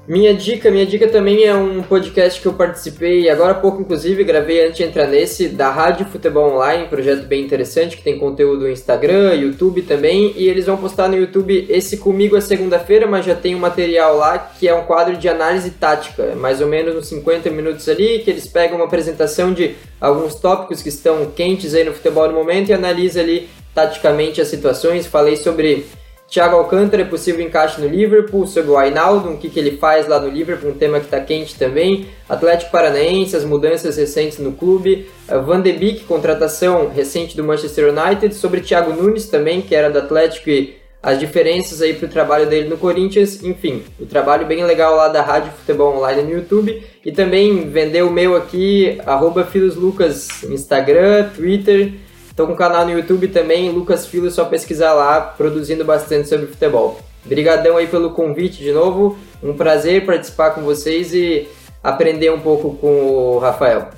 [0.07, 4.25] Minha dica, minha dica também é um podcast que eu participei agora há pouco, inclusive,
[4.25, 8.63] gravei antes de entrar nesse, da Rádio Futebol Online, projeto bem interessante, que tem conteúdo
[8.63, 13.25] no Instagram, YouTube também, e eles vão postar no YouTube esse comigo a segunda-feira, mas
[13.25, 16.97] já tem um material lá que é um quadro de análise tática, mais ou menos
[16.97, 21.77] uns 50 minutos ali, que eles pegam uma apresentação de alguns tópicos que estão quentes
[21.77, 25.07] aí no futebol no momento e analisa ali taticamente as situações.
[25.07, 25.87] Falei sobre
[26.33, 30.09] Thiago Alcântara é possível encaixe no Liverpool, sobre o Ainaldo, o que, que ele faz
[30.09, 32.07] lá no Liverpool, um tema que está quente também.
[32.27, 35.11] Atlético Paranaense, as mudanças recentes no clube.
[35.45, 38.35] Van de Beek, contratação recente do Manchester United.
[38.35, 42.49] Sobre Thiago Nunes também, que era do Atlético e as diferenças aí para o trabalho
[42.49, 43.45] dele no Corinthians.
[43.45, 46.83] Enfim, o trabalho bem legal lá da Rádio Futebol Online no YouTube.
[47.05, 51.93] E também vender o meu aqui, arroba Filoslucas, Instagram, Twitter
[52.33, 56.47] Estou com um canal no YouTube também, Lucas Filo, só pesquisar lá, produzindo bastante sobre
[56.47, 56.99] futebol.
[57.27, 61.47] Obrigadão aí pelo convite de novo, um prazer participar com vocês e
[61.85, 63.91] aprender um pouco com o Rafael.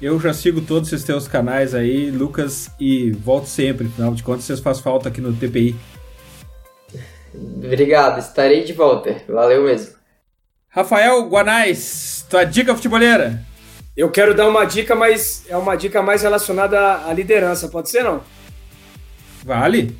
[0.00, 3.88] Eu já sigo todos os teus canais aí, Lucas, e volto sempre.
[3.88, 5.76] Afinal de contas, vocês fazem falta aqui no TPI.
[7.34, 9.14] Obrigado, estarei de volta.
[9.28, 9.92] Valeu mesmo.
[10.70, 13.44] Rafael Guanais, tua dica futeboleira.
[13.98, 18.04] Eu quero dar uma dica, mas é uma dica mais relacionada à liderança, pode ser
[18.04, 18.22] não?
[19.44, 19.96] Vale.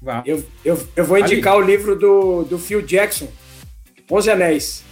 [0.00, 0.22] vale.
[0.24, 1.64] Eu, eu, eu vou indicar vale.
[1.64, 3.28] o livro do, do Phil Jackson,
[4.10, 4.82] Onze Anéis.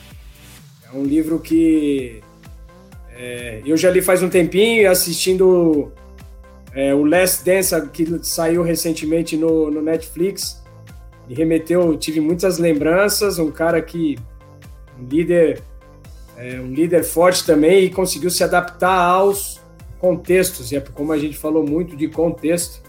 [0.87, 2.23] É um livro que
[3.17, 5.91] é, eu já li faz um tempinho, assistindo
[6.75, 10.63] é, o Last Dance, que saiu recentemente no, no Netflix.
[11.27, 14.19] Me remeteu, tive muitas lembranças, um cara que,
[15.01, 15.63] um líder,
[16.37, 19.61] é, um líder forte também e conseguiu se adaptar aos
[19.99, 22.83] contextos, e é como a gente falou muito de contexto.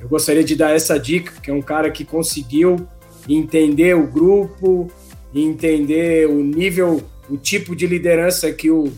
[0.00, 2.86] Eu gostaria de dar essa dica, que é um cara que conseguiu
[3.28, 4.90] entender o grupo,
[5.34, 8.92] entender o nível, o tipo de liderança que o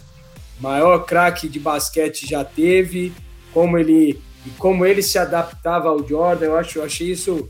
[0.61, 3.13] maior craque de basquete já teve,
[3.53, 6.47] como ele e como ele se adaptava ao Jordan.
[6.47, 7.49] Eu acho, eu achei isso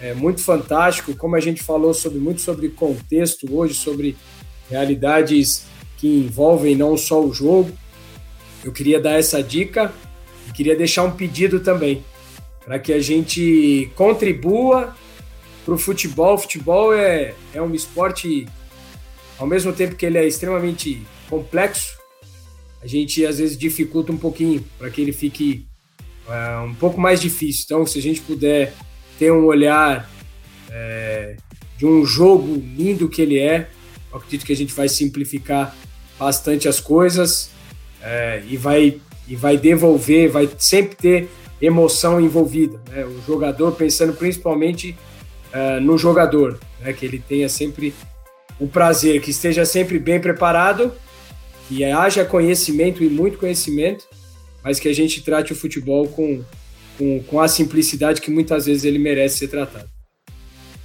[0.00, 1.16] é, muito fantástico.
[1.16, 4.16] Como a gente falou sobre muito sobre contexto hoje, sobre
[4.70, 5.66] realidades
[5.98, 7.72] que envolvem não só o jogo.
[8.64, 9.92] Eu queria dar essa dica
[10.48, 12.04] e queria deixar um pedido também
[12.64, 14.96] para que a gente contribua
[15.64, 16.34] para o futebol.
[16.34, 18.46] O futebol é, é um esporte,
[19.38, 21.98] ao mesmo tempo que ele é extremamente complexo,
[22.82, 25.66] a gente às vezes dificulta um pouquinho para que ele fique
[26.26, 27.62] uh, um pouco mais difícil.
[27.64, 28.74] Então, se a gente puder
[29.18, 30.10] ter um olhar
[30.70, 31.36] é,
[31.78, 33.70] de um jogo lindo que ele é,
[34.14, 35.76] eu acredito que a gente vai simplificar
[36.16, 37.50] bastante as coisas
[38.00, 42.80] é, e vai e vai devolver, vai sempre ter emoção envolvida.
[42.90, 43.04] Né?
[43.04, 44.94] O jogador pensando principalmente
[45.52, 46.92] uh, no jogador, né?
[46.92, 47.94] que ele tenha sempre
[48.60, 50.92] o prazer, que esteja sempre bem preparado
[51.66, 54.06] que haja conhecimento e muito conhecimento,
[54.62, 56.44] mas que a gente trate o futebol com,
[56.98, 59.93] com, com a simplicidade que muitas vezes ele merece ser tratado.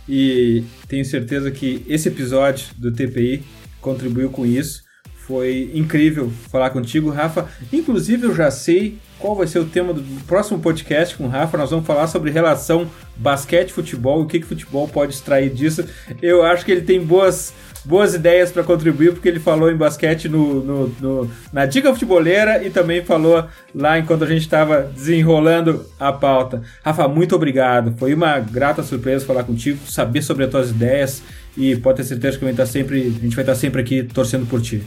[0.10, 3.44] E tenho certeza que esse episódio do TPI
[3.80, 4.84] contribuiu com isso.
[5.28, 7.48] Foi incrível falar contigo, Rafa.
[7.72, 11.56] Inclusive, eu já sei qual vai ser o tema do próximo podcast com o Rafa.
[11.60, 15.86] Nós vamos falar sobre relação basquete-futebol, o que, que futebol pode extrair disso.
[16.20, 17.54] Eu acho que ele tem boas
[17.86, 22.64] boas ideias para contribuir, porque ele falou em basquete no, no, no, na Dica Futeboleira
[22.64, 26.62] e também falou lá enquanto a gente estava desenrolando a pauta.
[26.84, 27.96] Rafa, muito obrigado.
[27.98, 31.22] Foi uma grata surpresa falar contigo, saber sobre as tuas ideias
[31.58, 34.62] e pode ter certeza que tá sempre, a gente vai estar sempre aqui torcendo por
[34.62, 34.84] ti.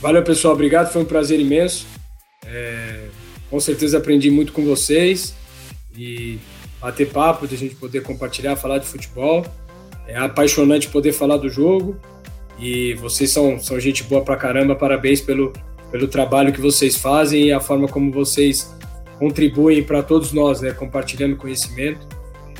[0.00, 0.54] Valeu, pessoal.
[0.54, 0.92] Obrigado.
[0.92, 1.86] Foi um prazer imenso.
[2.46, 3.06] É,
[3.50, 5.34] com certeza aprendi muito com vocês
[5.96, 6.38] e
[6.80, 9.44] bater papo, de a gente poder compartilhar, falar de futebol.
[10.06, 11.98] É apaixonante poder falar do jogo
[12.58, 15.52] e vocês são, são gente boa pra caramba, parabéns pelo,
[15.90, 18.74] pelo trabalho que vocês fazem e a forma como vocês
[19.18, 20.72] contribuem para todos nós, né?
[20.72, 22.06] Compartilhando conhecimento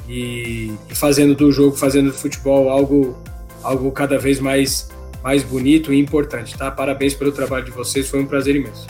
[0.08, 3.16] e, e, fazendo do jogo, fazendo do futebol algo,
[3.62, 4.90] algo cada vez mais,
[5.22, 6.70] mais bonito e importante, tá?
[6.70, 8.86] Parabéns pelo trabalho de vocês, foi um prazer imenso.